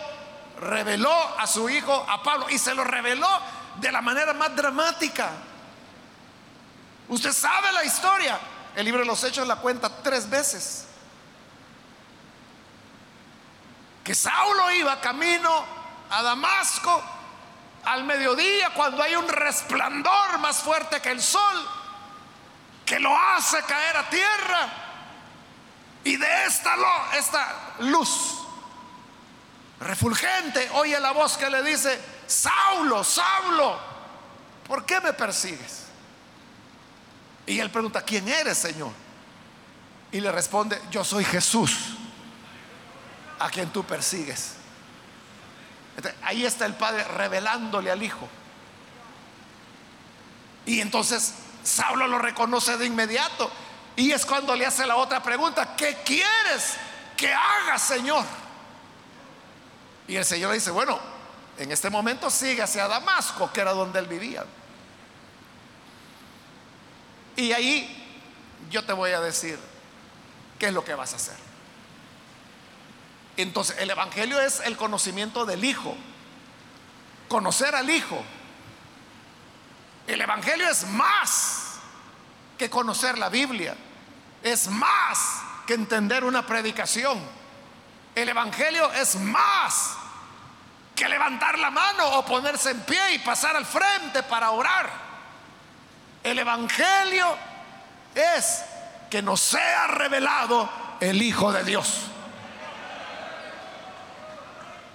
[0.59, 3.29] reveló a su Hijo, a Pablo, y se lo reveló
[3.77, 5.31] de la manera más dramática.
[7.07, 8.39] Usted sabe la historia.
[8.75, 10.85] El libro de los Hechos la cuenta tres veces.
[14.03, 15.65] Que Saulo iba camino
[16.09, 17.01] a Damasco
[17.85, 21.67] al mediodía cuando hay un resplandor más fuerte que el sol
[22.85, 24.90] que lo hace caer a tierra
[26.03, 26.75] y de esta,
[27.79, 28.37] luz
[29.79, 33.79] refulgente oye la voz que le dice, Saulo, Saulo,
[34.67, 35.85] ¿por qué me persigues?
[37.45, 38.91] Y él pregunta, ¿quién eres, Señor?
[40.11, 41.95] Y le responde, yo soy Jesús,
[43.39, 44.53] a quien tú persigues.
[46.23, 48.27] ahí está el Padre revelándole al Hijo.
[50.65, 51.33] Y entonces
[51.63, 53.51] Saulo lo reconoce de inmediato.
[54.01, 56.75] Y es cuando le hace la otra pregunta, ¿qué quieres
[57.15, 58.25] que haga, Señor?
[60.07, 60.99] Y el Señor le dice, bueno,
[61.59, 64.43] en este momento sigue hacia Damasco, que era donde él vivía.
[67.35, 67.95] Y ahí
[68.71, 69.59] yo te voy a decir
[70.57, 71.37] qué es lo que vas a hacer.
[73.37, 75.95] Entonces, el Evangelio es el conocimiento del Hijo,
[77.29, 78.23] conocer al Hijo.
[80.07, 81.75] El Evangelio es más
[82.57, 83.77] que conocer la Biblia,
[84.43, 87.19] es más que entender una predicación.
[88.15, 89.97] El Evangelio es más
[90.95, 94.89] que levantar la mano o ponerse en pie y pasar al frente para orar.
[96.23, 97.37] El Evangelio
[98.13, 98.63] es
[99.09, 100.69] que nos sea revelado
[100.99, 102.01] el Hijo de Dios.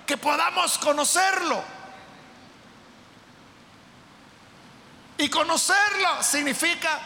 [0.07, 1.62] Que podamos conocerlo.
[5.18, 7.01] Y conocerlo significa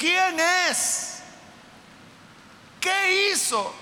[0.00, 1.18] quién es,
[2.80, 3.72] qué hizo.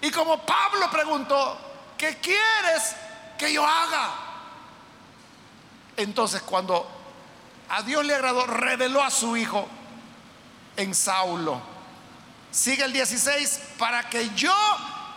[0.00, 1.58] Y como Pablo preguntó,
[1.98, 2.96] ¿qué quieres
[3.38, 4.14] que yo haga?
[5.98, 6.88] Entonces cuando
[7.68, 9.68] a Dios le agradó, reveló a su hijo
[10.76, 11.60] en Saulo.
[12.50, 14.54] Sigue el 16, para que yo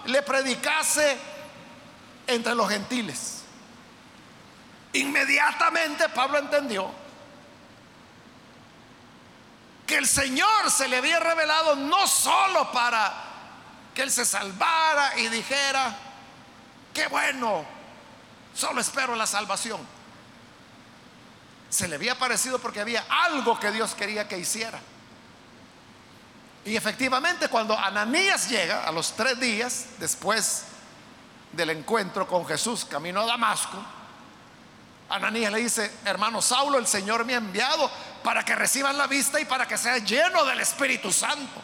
[0.05, 1.17] le predicase
[2.28, 3.43] entre los gentiles.
[4.91, 6.91] Inmediatamente Pablo entendió
[9.89, 13.11] que el Señor se le había revelado no solo para
[13.95, 15.97] que él se salvara y dijera,
[16.93, 17.65] qué bueno,
[18.53, 19.81] solo espero la salvación.
[21.71, 24.79] Se le había parecido porque había algo que Dios quería que hiciera.
[26.65, 30.65] Y efectivamente cuando Ananías llega a los tres días después
[31.53, 33.83] del encuentro con Jesús camino a Damasco,
[35.09, 37.89] Ananías le dice, hermano Saulo, el Señor me ha enviado
[38.24, 41.61] para que reciban la vista y para que sea lleno del Espíritu Santo.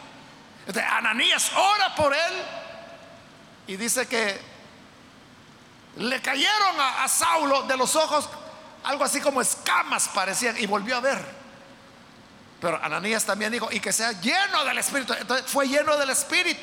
[0.66, 2.32] Entonces, Ananías ora por él
[3.66, 4.40] y dice que
[5.96, 8.28] le cayeron a, a Saulo de los ojos
[8.86, 11.18] algo así como escamas parecían y volvió a ver.
[12.60, 15.12] Pero Ananías también dijo, y que sea lleno del Espíritu.
[15.12, 16.60] Entonces fue lleno del Espíritu.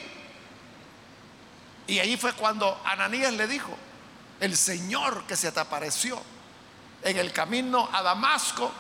[1.86, 3.78] Y ahí fue cuando Ananías le dijo,
[4.40, 6.22] el Señor que se te apareció
[7.04, 8.72] en el camino a Damasco,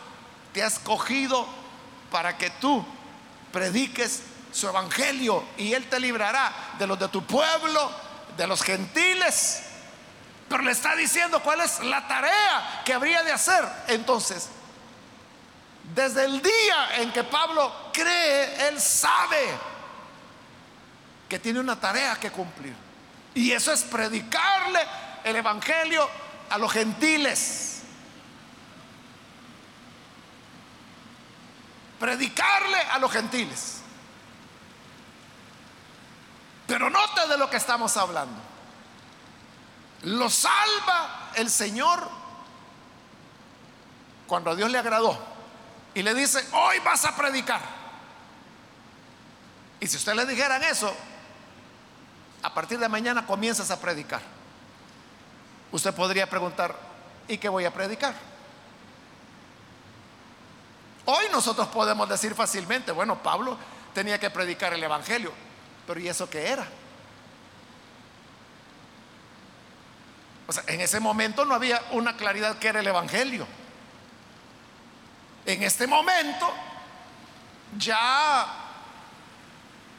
[0.54, 1.48] te ha escogido
[2.12, 2.86] para que tú
[3.52, 7.92] prediques su evangelio y Él te librará de los de tu pueblo,
[8.38, 9.64] de los gentiles.
[10.48, 13.66] Pero le está diciendo cuál es la tarea que habría de hacer.
[13.88, 14.50] Entonces,
[15.96, 19.50] desde el día en que Pablo cree, él sabe
[21.28, 22.76] que tiene una tarea que cumplir.
[23.34, 24.80] Y eso es predicarle
[25.24, 26.08] el Evangelio
[26.50, 27.73] a los gentiles.
[32.04, 33.78] Predicarle a los gentiles.
[36.68, 38.42] Pero note de lo que estamos hablando.
[40.02, 42.06] Lo salva el Señor
[44.28, 45.18] cuando a Dios le agradó
[45.94, 47.62] y le dice, hoy vas a predicar.
[49.80, 50.94] Y si usted le dijeran eso,
[52.42, 54.22] a partir de mañana comienzas a predicar.
[55.72, 56.76] Usted podría preguntar,
[57.30, 58.33] ¿y qué voy a predicar?
[61.06, 63.58] Hoy nosotros podemos decir fácilmente, bueno, Pablo
[63.94, 65.34] tenía que predicar el Evangelio,
[65.86, 66.66] pero ¿y eso qué era?
[70.48, 73.46] O sea, en ese momento no había una claridad que era el Evangelio.
[75.46, 76.54] En este momento,
[77.78, 78.48] ya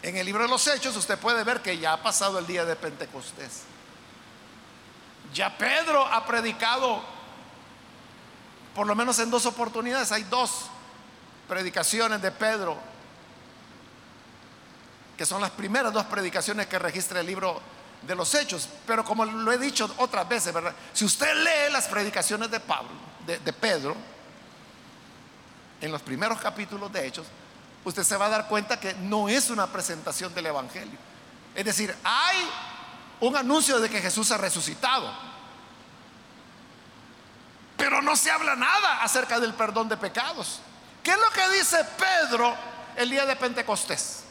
[0.02, 2.64] en el libro de los Hechos, usted puede ver que ya ha pasado el día
[2.64, 3.62] de Pentecostés.
[5.34, 7.02] Ya Pedro ha predicado,
[8.74, 10.70] por lo menos en dos oportunidades, hay dos
[11.48, 12.78] predicaciones de Pedro,
[15.16, 17.60] que son las primeras dos predicaciones que registra el libro
[18.02, 18.68] de los hechos.
[18.86, 20.74] Pero como lo he dicho otras veces, ¿verdad?
[20.92, 22.90] Si usted lee las predicaciones de Pablo,
[23.26, 23.96] de, de Pedro,
[25.80, 27.26] en los primeros capítulos de Hechos,
[27.84, 30.98] usted se va a dar cuenta que no es una presentación del Evangelio.
[31.54, 32.38] Es decir, hay
[33.20, 35.12] un anuncio de que Jesús ha resucitado,
[37.76, 40.60] pero no se habla nada acerca del perdón de pecados.
[41.04, 42.56] ¿Qué es lo que dice Pedro
[42.96, 44.24] el día de Pentecostés?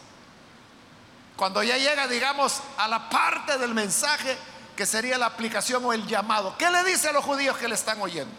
[1.37, 4.35] Cuando ya llega, digamos, a la parte del mensaje
[4.75, 6.57] que sería la aplicación o el llamado.
[6.57, 8.33] ¿Qué le dice a los judíos que le están oyendo?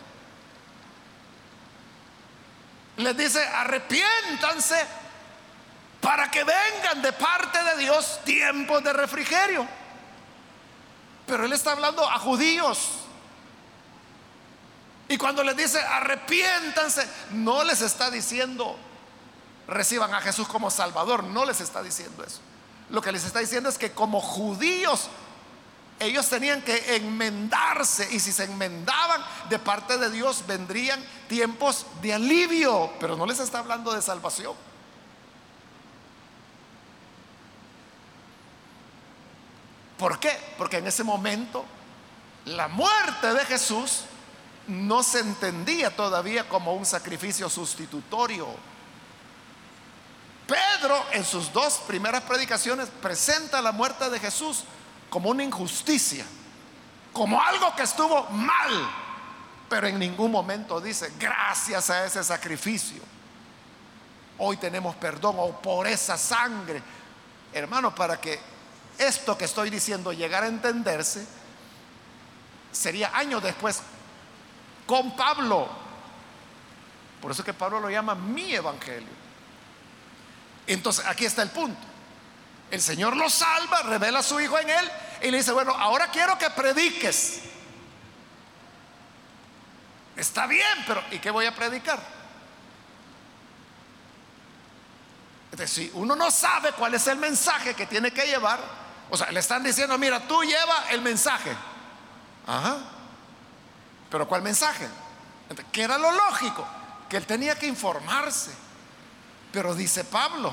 [2.97, 4.85] Les dice, arrepiéntanse
[6.01, 9.66] para que vengan de parte de Dios tiempos de refrigerio.
[11.24, 13.03] Pero él está hablando a judíos.
[15.09, 18.76] Y cuando les dice arrepiéntanse, no les está diciendo
[19.66, 22.40] reciban a Jesús como Salvador, no les está diciendo eso.
[22.90, 25.09] Lo que les está diciendo es que como judíos
[26.00, 32.14] ellos tenían que enmendarse y si se enmendaban de parte de Dios vendrían tiempos de
[32.14, 34.55] alivio, pero no les está hablando de salvación.
[39.96, 40.36] ¿Por qué?
[40.59, 41.64] Porque en ese momento
[42.44, 44.05] la muerte de Jesús
[44.66, 48.48] no se entendía todavía como un sacrificio sustitutorio.
[50.46, 54.64] Pedro en sus dos primeras predicaciones presenta la muerte de Jesús
[55.08, 56.24] como una injusticia,
[57.12, 58.90] como algo que estuvo mal,
[59.68, 63.02] pero en ningún momento dice, gracias a ese sacrificio,
[64.38, 66.82] hoy tenemos perdón o por esa sangre.
[67.52, 68.38] Hermano, para que
[68.98, 71.26] esto que estoy diciendo llegara a entenderse,
[72.70, 73.80] sería años después
[74.87, 75.68] con Pablo.
[77.20, 79.09] Por eso que Pablo lo llama mi evangelio.
[80.66, 81.80] Entonces, aquí está el punto.
[82.70, 84.91] El Señor lo salva, revela a su Hijo en él
[85.22, 87.41] y le dice, bueno, ahora quiero que prediques.
[90.16, 92.14] Está bien, pero ¿y qué voy a predicar?
[95.66, 98.59] si uno no sabe cuál es el mensaje que tiene que llevar,
[99.09, 101.55] o sea, le están diciendo, mira, tú lleva el mensaje.
[102.47, 102.78] Ajá.
[104.14, 104.88] Pero ¿cuál mensaje?
[105.72, 106.64] ¿Qué era lo lógico?
[107.08, 108.52] Que él tenía que informarse.
[109.50, 110.52] Pero dice Pablo,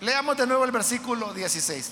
[0.00, 1.90] leamos de nuevo el versículo 16.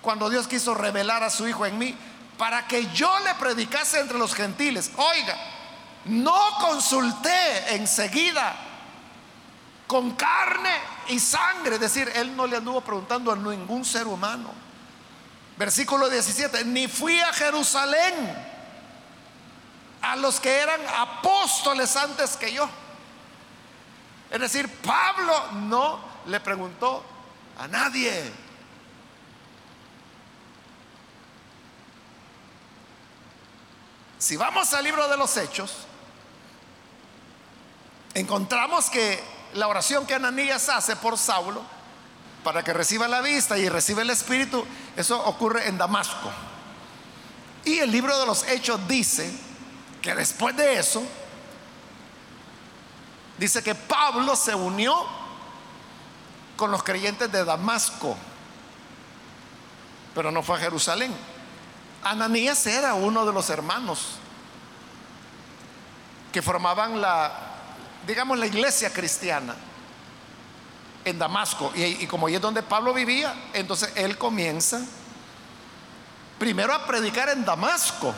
[0.00, 1.94] Cuando Dios quiso revelar a su Hijo en mí,
[2.38, 4.92] para que yo le predicase entre los gentiles.
[4.96, 5.36] Oiga,
[6.06, 8.56] no consulté enseguida
[9.86, 10.74] con carne
[11.08, 11.74] y sangre.
[11.74, 14.63] Es decir, él no le anduvo preguntando a ningún ser humano.
[15.56, 18.14] Versículo 17, ni fui a Jerusalén
[20.02, 22.68] a los que eran apóstoles antes que yo.
[24.30, 27.04] Es decir, Pablo no le preguntó
[27.58, 28.32] a nadie.
[34.18, 35.86] Si vamos al libro de los Hechos,
[38.14, 39.22] encontramos que
[39.54, 41.73] la oración que Ananías hace por Saulo
[42.44, 44.64] para que reciba la vista y reciba el Espíritu,
[44.96, 46.30] eso ocurre en Damasco.
[47.64, 49.34] Y el libro de los Hechos dice
[50.02, 51.02] que después de eso,
[53.38, 54.94] dice que Pablo se unió
[56.56, 58.16] con los creyentes de Damasco,
[60.14, 61.12] pero no fue a Jerusalén.
[62.04, 64.18] Ananías era uno de los hermanos
[66.30, 67.54] que formaban la
[68.06, 69.54] digamos, la iglesia cristiana
[71.04, 71.72] en Damasco.
[71.74, 74.80] Y, como ahí es donde Pablo vivía, entonces él comienza
[76.38, 78.14] primero a predicar en Damasco.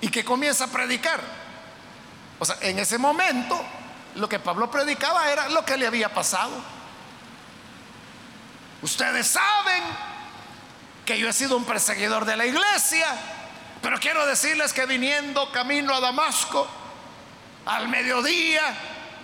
[0.00, 1.20] ¿Y que comienza a predicar?
[2.38, 3.60] O sea, en ese momento
[4.14, 6.52] lo que Pablo predicaba era lo que le había pasado.
[8.82, 9.82] Ustedes saben
[11.04, 13.06] que yo he sido un perseguidor de la iglesia,
[13.82, 16.66] pero quiero decirles que viniendo camino a Damasco,
[17.66, 18.62] al mediodía,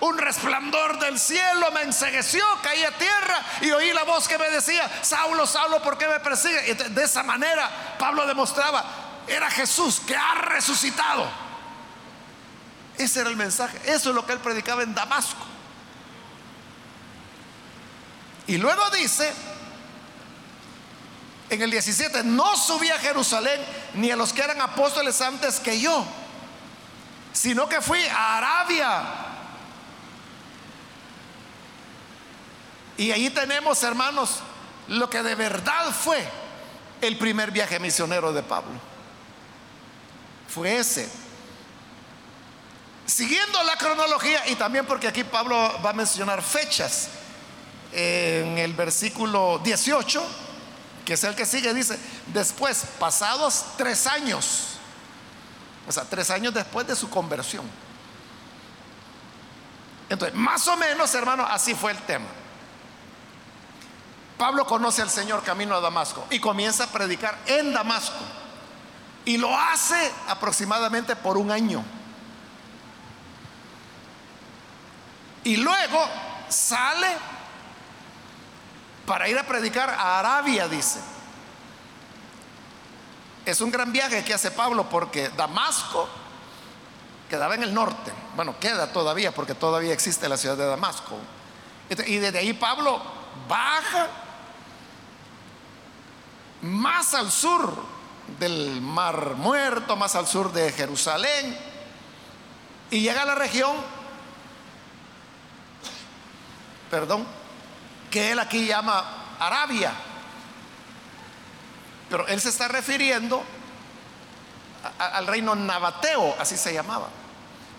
[0.01, 4.51] un resplandor del cielo me ensegueció, caí a tierra y oí la voz que me
[4.51, 6.75] decía, Saulo, Saulo, ¿por qué me persigue?
[6.75, 8.85] De esa manera Pablo demostraba,
[9.27, 11.29] era Jesús que ha resucitado.
[12.99, 15.45] Ese era el mensaje, eso es lo que él predicaba en Damasco.
[18.47, 19.33] Y luego dice,
[21.51, 23.61] en el 17, no subí a Jerusalén
[23.95, 26.07] ni a los que eran apóstoles antes que yo
[27.37, 29.03] sino que fui a Arabia.
[32.97, 34.41] Y ahí tenemos, hermanos,
[34.89, 36.27] lo que de verdad fue
[37.01, 38.73] el primer viaje misionero de Pablo.
[40.49, 41.09] Fue ese.
[43.05, 47.09] Siguiendo la cronología, y también porque aquí Pablo va a mencionar fechas,
[47.93, 50.23] en el versículo 18,
[51.05, 54.77] que es el que sigue, dice, después, pasados tres años,
[55.87, 57.65] o sea, tres años después de su conversión.
[60.09, 62.27] Entonces, más o menos, hermano, así fue el tema.
[64.39, 68.18] Pablo conoce al Señor camino a Damasco y comienza a predicar en Damasco.
[69.24, 71.82] Y lo hace aproximadamente por un año.
[75.43, 76.05] Y luego
[76.49, 77.09] sale
[79.07, 81.01] para ir a predicar a Arabia, dice.
[83.45, 86.09] Es un gran viaje que hace Pablo porque Damasco
[87.30, 88.12] quedaba en el norte.
[88.34, 91.16] Bueno, queda todavía porque todavía existe la ciudad de Damasco.
[92.07, 93.01] Y desde ahí Pablo
[93.49, 94.09] baja
[96.63, 97.75] más al sur
[98.39, 101.57] del Mar Muerto, más al sur de Jerusalén,
[102.91, 103.77] y llega a la región,
[106.91, 107.27] perdón,
[108.11, 109.05] que él aquí llama
[109.39, 109.93] Arabia.
[112.09, 113.43] Pero él se está refiriendo
[114.99, 117.09] al reino nabateo, así se llamaba.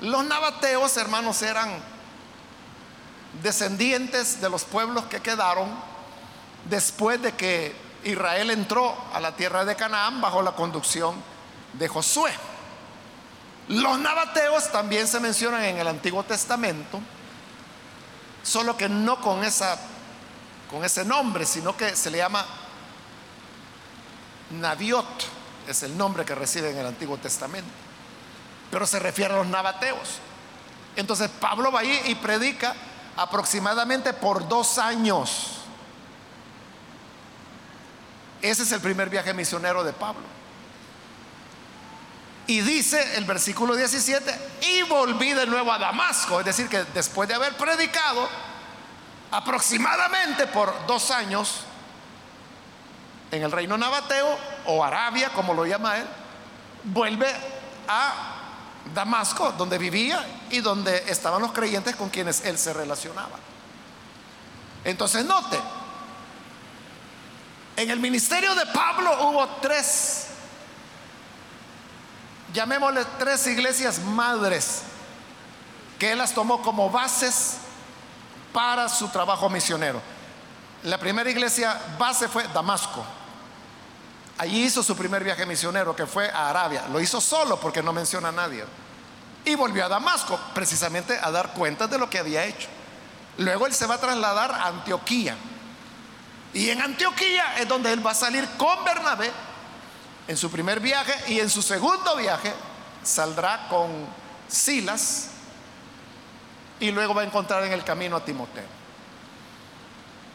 [0.01, 1.71] Los nabateos, hermanos, eran
[3.41, 5.69] descendientes de los pueblos que quedaron
[6.65, 11.15] después de que Israel entró a la tierra de Canaán bajo la conducción
[11.73, 12.31] de Josué.
[13.67, 16.99] Los nabateos también se mencionan en el Antiguo Testamento,
[18.43, 19.77] solo que no con, esa,
[20.69, 22.45] con ese nombre, sino que se le llama
[24.51, 25.37] Naviot
[25.67, 27.69] es el nombre que recibe en el Antiguo Testamento,
[28.71, 30.19] pero se refiere a los nabateos.
[30.95, 32.73] Entonces Pablo va ahí y predica
[33.17, 35.56] aproximadamente por dos años.
[38.41, 40.23] Ese es el primer viaje misionero de Pablo.
[42.47, 47.27] Y dice el versículo 17, y volví de nuevo a Damasco, es decir, que después
[47.27, 48.27] de haber predicado
[49.31, 51.65] aproximadamente por dos años,
[53.31, 56.07] en el reino nabateo o Arabia, como lo llama él,
[56.85, 57.27] vuelve
[57.89, 58.37] a
[58.93, 63.37] Damasco, donde vivía y donde estaban los creyentes con quienes él se relacionaba.
[64.85, 65.59] Entonces note,
[67.77, 70.27] en el ministerio de Pablo hubo tres,
[72.51, 74.81] llamémosle tres iglesias madres,
[75.99, 77.57] que él las tomó como bases
[78.51, 80.01] para su trabajo misionero.
[80.83, 83.05] La primera iglesia base fue Damasco.
[84.39, 86.85] Allí hizo su primer viaje misionero, que fue a Arabia.
[86.91, 88.65] Lo hizo solo porque no menciona a nadie.
[89.45, 92.67] Y volvió a Damasco, precisamente a dar cuenta de lo que había hecho.
[93.37, 95.35] Luego él se va a trasladar a Antioquía.
[96.53, 99.31] Y en Antioquía es donde él va a salir con Bernabé
[100.27, 102.53] en su primer viaje y en su segundo viaje
[103.03, 103.89] saldrá con
[104.47, 105.29] Silas
[106.79, 108.77] y luego va a encontrar en el camino a Timoteo.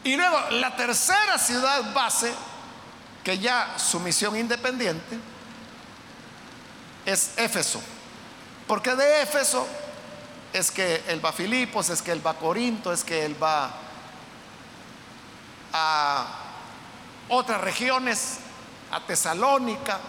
[0.03, 2.33] Y luego la tercera ciudad base
[3.23, 5.17] que ya su misión independiente
[7.05, 7.81] es Éfeso.
[8.67, 9.67] Porque de Éfeso
[10.51, 13.41] es que él va a Filipos, es que él va a Corinto, es que él
[13.41, 13.71] va
[15.73, 16.27] a
[17.29, 18.37] otras regiones,
[18.91, 19.99] a Tesalónica,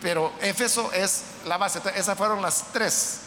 [0.00, 1.80] pero Éfeso es la base.
[1.94, 3.22] esas fueron las tres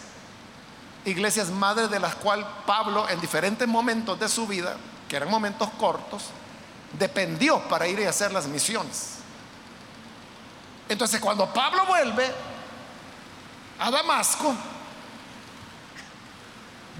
[1.05, 5.70] iglesias madres de las cuales Pablo en diferentes momentos de su vida, que eran momentos
[5.80, 6.26] cortos,
[6.97, 9.16] dependió para ir y hacer las misiones.
[10.88, 12.32] Entonces cuando Pablo vuelve
[13.80, 14.53] a Damasco,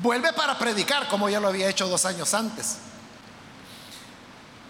[0.02, 2.78] vuelve para predicar como ya lo había hecho dos años antes.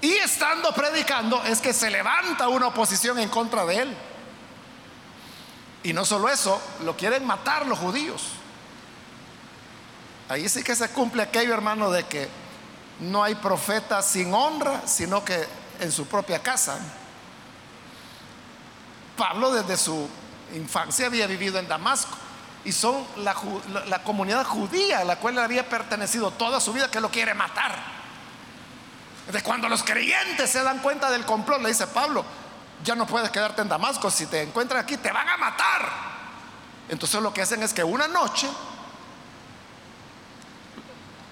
[0.01, 3.97] Y estando predicando es que se levanta una oposición en contra de él.
[5.83, 8.29] Y no solo eso, lo quieren matar los judíos.
[10.29, 12.29] Ahí sí que se cumple aquello, hermano, de que
[12.99, 15.47] no hay profeta sin honra, sino que
[15.79, 16.77] en su propia casa.
[19.17, 20.07] Pablo desde su
[20.55, 22.15] infancia había vivido en Damasco
[22.65, 23.33] y son la,
[24.03, 27.98] comunidad judía a la cual había pertenecido toda su vida que lo quiere matar.
[29.31, 32.25] De cuando los creyentes se dan cuenta del complot, le dice Pablo,
[32.83, 35.89] ya no puedes quedarte en Damasco, si te encuentran aquí te van a matar.
[36.89, 38.47] Entonces lo que hacen es que una noche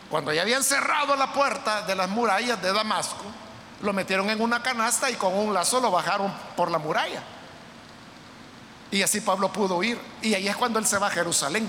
[0.10, 3.26] cuando ya habían cerrado la puerta de las murallas de Damasco,
[3.82, 7.22] lo metieron en una canasta y con un lazo lo bajaron por la muralla.
[8.90, 10.00] Y así Pablo pudo huir.
[10.22, 11.68] Y ahí es cuando él se va a Jerusalén,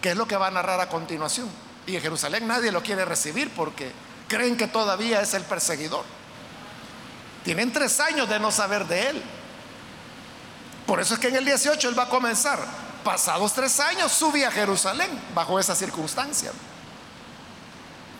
[0.00, 1.50] que es lo que va a narrar a continuación.
[1.86, 3.92] Y en Jerusalén nadie lo quiere recibir porque
[4.28, 6.04] creen que todavía es el perseguidor.
[7.44, 9.22] Tienen tres años de no saber de él.
[10.86, 12.58] Por eso es que en el 18 él va a comenzar.
[13.04, 16.50] Pasados tres años subí a Jerusalén bajo esa circunstancia.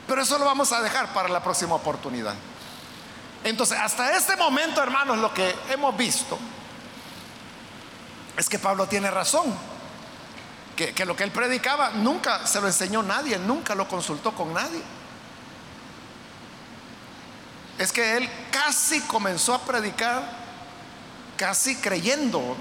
[0.07, 2.34] Pero eso lo vamos a dejar para la próxima oportunidad.
[3.42, 6.38] Entonces, hasta este momento, hermanos, lo que hemos visto
[8.36, 9.52] es que Pablo tiene razón.
[10.76, 14.52] Que, que, lo que él predicaba nunca se lo enseñó nadie, nunca lo consultó con
[14.52, 14.82] nadie.
[17.78, 20.22] Es que él casi comenzó a predicar,
[21.36, 22.56] casi creyendo.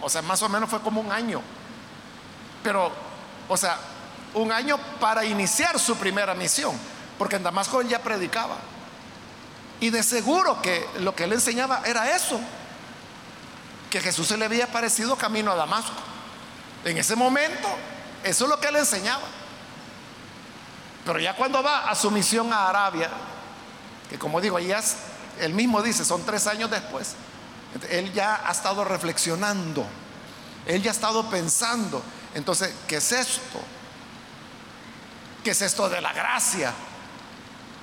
[0.00, 1.40] O sea, más o menos fue como un año.
[2.62, 2.92] Pero,
[3.48, 3.78] o sea,
[4.34, 6.76] un año para iniciar su primera misión,
[7.18, 8.56] porque en Damasco él ya predicaba.
[9.80, 12.38] Y de seguro que lo que él enseñaba era eso,
[13.90, 15.96] que Jesús se le había aparecido camino a Damasco.
[16.84, 17.68] En ese momento,
[18.22, 19.24] eso es lo que él enseñaba.
[21.04, 23.10] Pero ya cuando va a su misión a Arabia,
[24.08, 24.82] que como digo, ya
[25.40, 27.14] él mismo dice, son tres años después,
[27.90, 29.86] él ya ha estado reflexionando,
[30.66, 32.02] él ya ha estado pensando,
[32.34, 33.60] entonces, ¿qué es esto?
[35.42, 36.72] ¿Qué es esto de la gracia?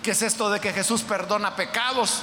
[0.04, 2.22] ¿Qué es esto de que Jesús perdona pecados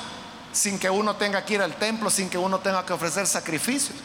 [0.53, 3.97] sin que uno tenga que ir al templo, sin que uno tenga que ofrecer sacrificios?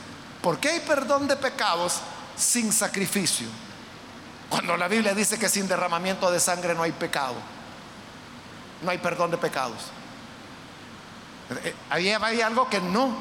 [0.42, 2.00] ¿Por qué hay perdón de pecados
[2.38, 3.48] sin sacrificio?
[4.50, 7.36] Cuando la Biblia dice que sin derramamiento de sangre no hay pecado,
[8.86, 9.92] no hay perdón de pecados.
[11.90, 13.16] Ahí había algo que no,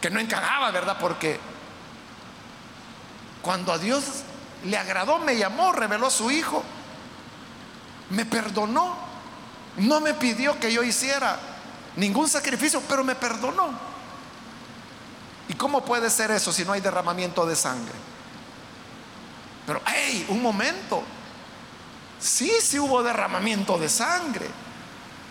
[0.00, 0.96] que no encajaba, ¿verdad?
[0.98, 1.38] Porque
[3.42, 4.04] cuando a Dios
[4.64, 6.64] le agradó, me llamó, reveló a su hijo,
[8.10, 8.96] me perdonó,
[9.76, 11.38] no me pidió que yo hiciera
[11.96, 13.70] ningún sacrificio, pero me perdonó.
[15.48, 17.94] ¿Y cómo puede ser eso si no hay derramamiento de sangre?
[19.66, 21.02] Pero, hey, un momento.
[22.20, 24.46] Sí, sí hubo derramamiento de sangre.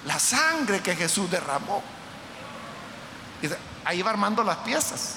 [0.05, 1.81] La sangre que Jesús derramó.
[3.41, 3.47] Y
[3.83, 5.15] ahí va armando las piezas.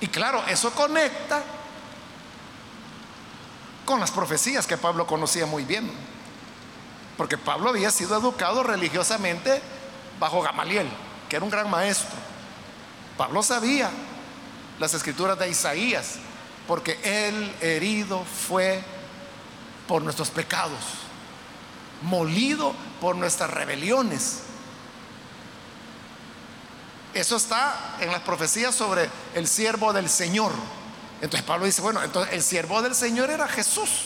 [0.00, 1.42] Y claro, eso conecta
[3.84, 5.90] con las profecías que Pablo conocía muy bien.
[7.16, 9.60] Porque Pablo había sido educado religiosamente
[10.18, 10.88] bajo Gamaliel,
[11.28, 12.16] que era un gran maestro.
[13.18, 13.90] Pablo sabía
[14.78, 16.14] las escrituras de Isaías,
[16.70, 18.80] porque él herido fue
[19.88, 20.78] por nuestros pecados,
[22.02, 24.42] molido por nuestras rebeliones.
[27.12, 30.52] Eso está en las profecías sobre el siervo del Señor.
[31.20, 34.04] Entonces Pablo dice, bueno, entonces el siervo del Señor era Jesús.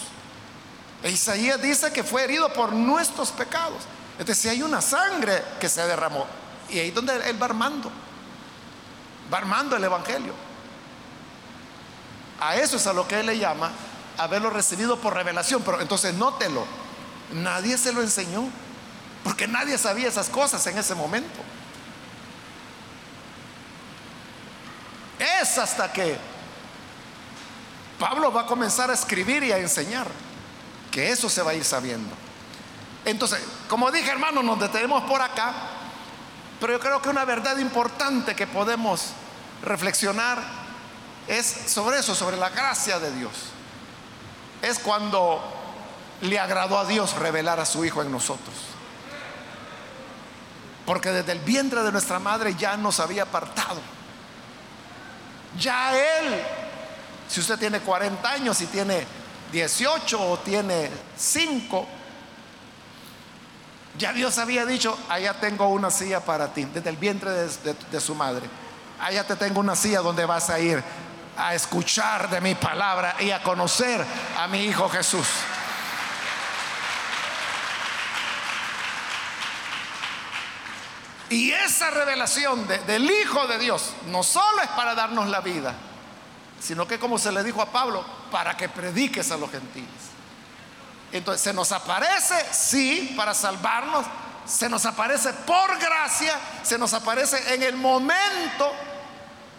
[1.03, 3.83] E Isaías dice que fue herido por nuestros pecados.
[4.19, 6.27] Entonces si hay una sangre que se derramó,
[6.71, 7.91] y ahí es donde él va armando,
[9.31, 10.54] va armando el Evangelio.
[12.45, 13.71] A eso es a lo que él le llama
[14.19, 15.63] haberlo recibido por revelación.
[15.63, 16.67] Pero entonces nótelo,
[17.33, 18.45] nadie se lo enseñó,
[19.23, 21.41] porque nadie sabía esas cosas en ese momento.
[25.19, 26.19] Es hasta que
[27.99, 30.07] Pablo va a comenzar a escribir y a enseñar
[30.91, 32.15] que eso se va a ir sabiendo.
[33.07, 35.55] Entonces, como dije hermano, nos detenemos por acá,
[36.61, 39.13] pero yo creo que una verdad importante que podemos
[39.63, 40.64] reflexionar
[41.29, 43.33] es sobre eso, sobre la gracia de Dios.
[44.63, 45.43] Es cuando
[46.21, 48.55] le agradó a Dios revelar a su Hijo en nosotros.
[50.87, 53.81] Porque desde el vientre de nuestra madre ya nos había apartado.
[55.59, 56.43] Ya Él,
[57.29, 59.07] si usted tiene 40 años, si tiene
[59.53, 61.87] 18 o tiene 5,
[63.97, 68.01] ya Dios había dicho, allá tengo una silla para ti, desde el vientre de, de
[68.01, 68.43] su madre.
[69.01, 70.83] Allá te tengo una silla donde vas a ir
[71.37, 74.05] a escuchar de mi palabra y a conocer
[74.39, 75.27] a mi Hijo Jesús.
[81.31, 85.75] Y esa revelación del Hijo de Dios no solo es para darnos la vida,
[86.61, 89.89] sino que como se le dijo a Pablo, para que prediques a los gentiles.
[91.13, 94.05] Entonces, se nos aparece, sí, para salvarnos,
[94.47, 98.73] se nos aparece por gracia, se nos aparece en el momento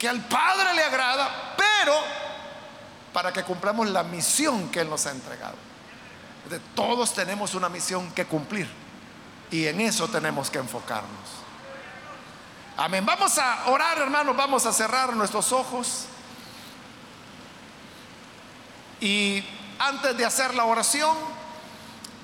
[0.07, 1.93] al Padre le agrada, pero
[3.13, 5.55] para que cumplamos la misión que Él nos ha entregado.
[6.75, 8.69] todos tenemos una misión que cumplir
[9.49, 11.45] y en eso tenemos que enfocarnos.
[12.77, 13.05] Amén.
[13.05, 16.05] Vamos a orar, hermanos, vamos a cerrar nuestros ojos.
[18.99, 19.43] Y
[19.79, 21.15] antes de hacer la oración,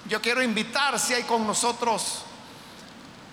[0.07, 2.23] yo quiero invitar si hay con nosotros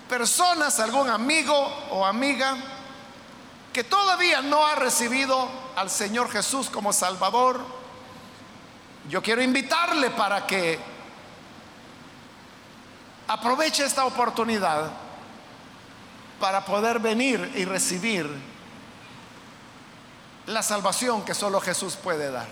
[0.07, 1.55] personas, algún amigo
[1.91, 2.57] o amiga
[3.73, 7.63] que todavía no ha recibido al Señor Jesús como Salvador.
[9.09, 10.79] Yo quiero invitarle para que
[13.27, 14.91] aproveche esta oportunidad
[16.39, 18.29] para poder venir y recibir
[20.47, 22.47] la salvación que solo Jesús puede dar.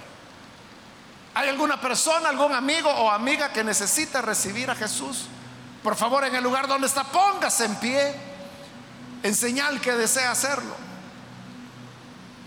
[1.34, 5.26] ¿Hay alguna persona, algún amigo o amiga que necesita recibir a Jesús?
[5.84, 8.16] Por favor, en el lugar donde está, póngase en pie
[9.24, 10.87] en señal que desea hacerlo.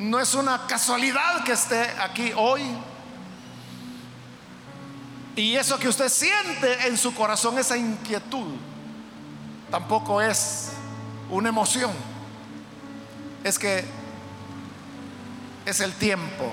[0.00, 2.62] No es una casualidad que esté aquí hoy.
[5.36, 8.54] Y eso que usted siente en su corazón, esa inquietud,
[9.70, 10.70] tampoco es
[11.28, 11.92] una emoción,
[13.44, 13.84] es que
[15.66, 16.50] es el tiempo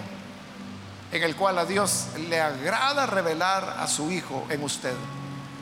[1.14, 4.94] en el cual a Dios le agrada revelar a su Hijo en usted.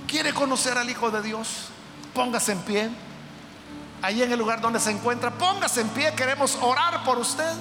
[0.07, 1.67] ¿Quiere conocer al Hijo de Dios?
[2.15, 2.89] Póngase en pie.
[4.01, 6.13] Ahí en el lugar donde se encuentra, póngase en pie.
[6.15, 7.53] Queremos orar por usted.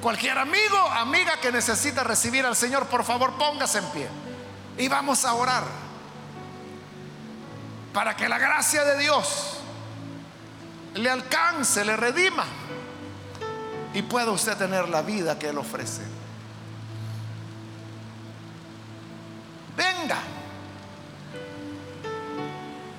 [0.00, 4.08] Cualquier amigo, amiga que necesita recibir al Señor, por favor, póngase en pie.
[4.78, 5.64] Y vamos a orar
[7.92, 9.58] para que la gracia de Dios
[10.94, 12.44] le alcance, le redima
[13.92, 16.02] y pueda usted tener la vida que Él ofrece.
[19.76, 20.18] Venga.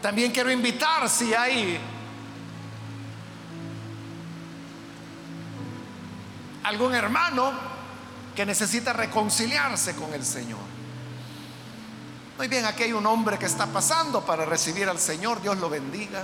[0.02, 1.80] También quiero invitar si hay
[6.64, 7.52] algún hermano
[8.36, 10.60] que necesita reconciliarse con el Señor.
[12.38, 15.70] Muy bien, aquí hay un hombre que está pasando para recibir al Señor, Dios lo
[15.70, 16.24] bendiga.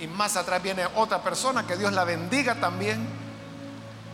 [0.00, 3.06] Y más atrás viene otra persona, que Dios la bendiga también.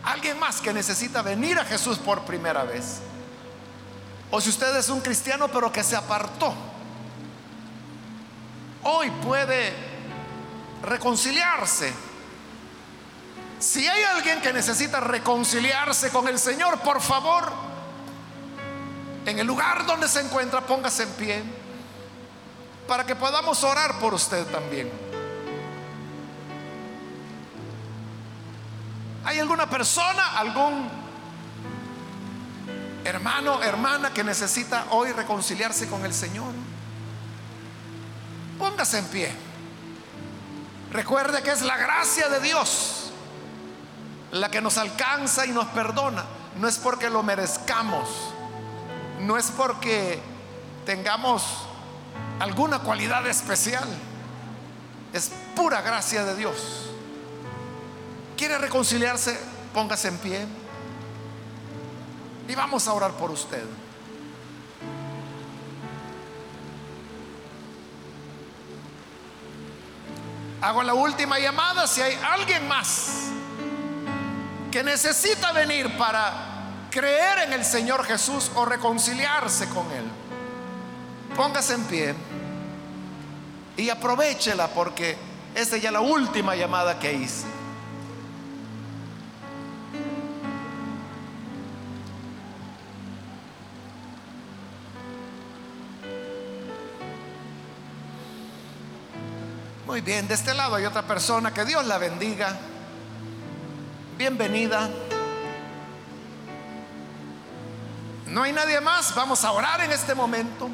[0.03, 2.99] Alguien más que necesita venir a Jesús por primera vez.
[4.31, 6.53] O si usted es un cristiano pero que se apartó,
[8.83, 9.73] hoy puede
[10.83, 11.93] reconciliarse.
[13.59, 17.51] Si hay alguien que necesita reconciliarse con el Señor, por favor,
[19.25, 21.43] en el lugar donde se encuentra, póngase en pie
[22.87, 24.91] para que podamos orar por usted también.
[29.23, 30.89] ¿Hay alguna persona, algún
[33.05, 36.53] hermano, hermana que necesita hoy reconciliarse con el Señor,
[38.57, 39.31] póngase en pie.
[40.91, 42.94] Recuerde que es la gracia de Dios
[44.35, 46.25] la que nos alcanza y nos perdona.
[46.59, 48.09] No es porque lo merezcamos,
[49.21, 50.19] no es porque
[50.85, 51.43] tengamos
[52.39, 53.87] alguna cualidad especial,
[55.13, 56.89] es pura gracia de Dios.
[58.37, 59.39] ¿Quiere reconciliarse?
[59.73, 60.45] Póngase en pie.
[62.47, 63.63] Y vamos a orar por usted.
[70.61, 73.34] Hago la última llamada si hay alguien más
[74.75, 76.33] que necesita venir para
[76.91, 80.03] creer en el Señor Jesús o reconciliarse con Él.
[81.33, 82.13] Póngase en pie
[83.77, 85.15] y aprovechela porque
[85.55, 87.45] esta es ya la última llamada que hice.
[99.85, 102.59] Muy bien, de este lado hay otra persona, que Dios la bendiga.
[104.17, 104.89] Bienvenida.
[108.27, 110.69] No hay nadie más, vamos a orar en este momento.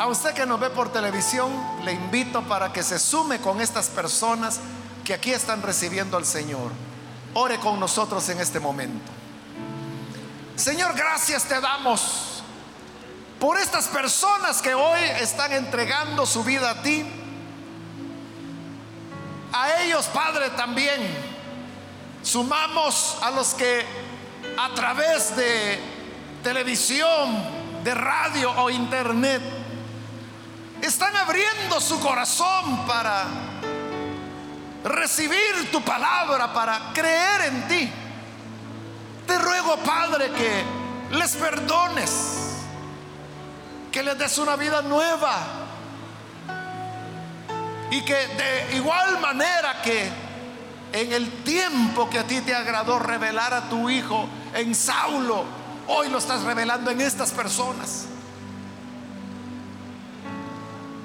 [0.00, 1.52] A usted que nos ve por televisión,
[1.84, 4.58] le invito para que se sume con estas personas
[5.04, 6.72] que aquí están recibiendo al Señor.
[7.34, 9.12] Ore con nosotros en este momento.
[10.56, 12.39] Señor, gracias te damos
[13.40, 17.04] por estas personas que hoy están entregando su vida a ti.
[19.52, 21.00] A ellos, Padre, también
[22.22, 23.84] sumamos a los que
[24.56, 25.80] a través de
[26.42, 29.40] televisión, de radio o internet
[30.82, 33.24] están abriendo su corazón para
[34.84, 37.92] recibir tu palabra, para creer en ti.
[39.26, 40.64] Te ruego, Padre, que
[41.16, 42.49] les perdones,
[43.90, 45.36] que les des una vida nueva.
[47.90, 50.10] Y que de igual manera que
[50.92, 55.44] en el tiempo que a ti te agradó revelar a tu Hijo en Saulo,
[55.88, 58.06] hoy lo estás revelando en estas personas.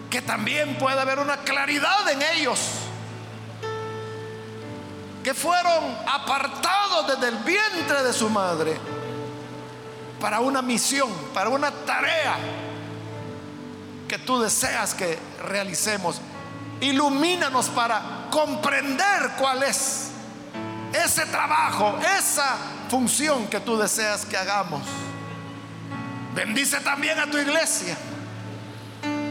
[0.09, 2.59] Que también pueda haber una claridad en ellos.
[5.23, 8.77] Que fueron apartados desde el vientre de su madre
[10.21, 12.37] para una misión, para una tarea
[14.07, 16.21] que tú deseas que realicemos.
[16.81, 20.09] Ilumínanos para comprender cuál es
[20.93, 22.55] ese trabajo, esa
[22.89, 24.81] función que tú deseas que hagamos.
[26.33, 27.97] Bendice también a tu iglesia.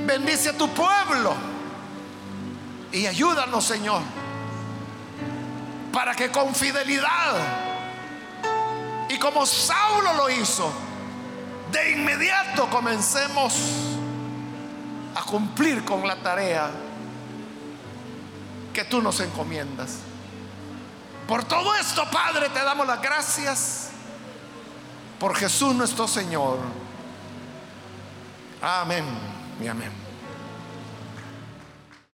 [0.06, 1.34] Bendice a tu pueblo.
[2.92, 4.00] Y ayúdanos, Señor
[5.94, 7.36] para que con fidelidad
[9.08, 10.70] y como Saulo lo hizo,
[11.70, 13.54] de inmediato comencemos
[15.14, 16.70] a cumplir con la tarea
[18.72, 19.98] que tú nos encomiendas.
[21.28, 23.90] Por todo esto, Padre, te damos las gracias
[25.18, 26.58] por Jesús nuestro Señor.
[28.60, 29.04] Amén
[29.62, 30.03] y amén.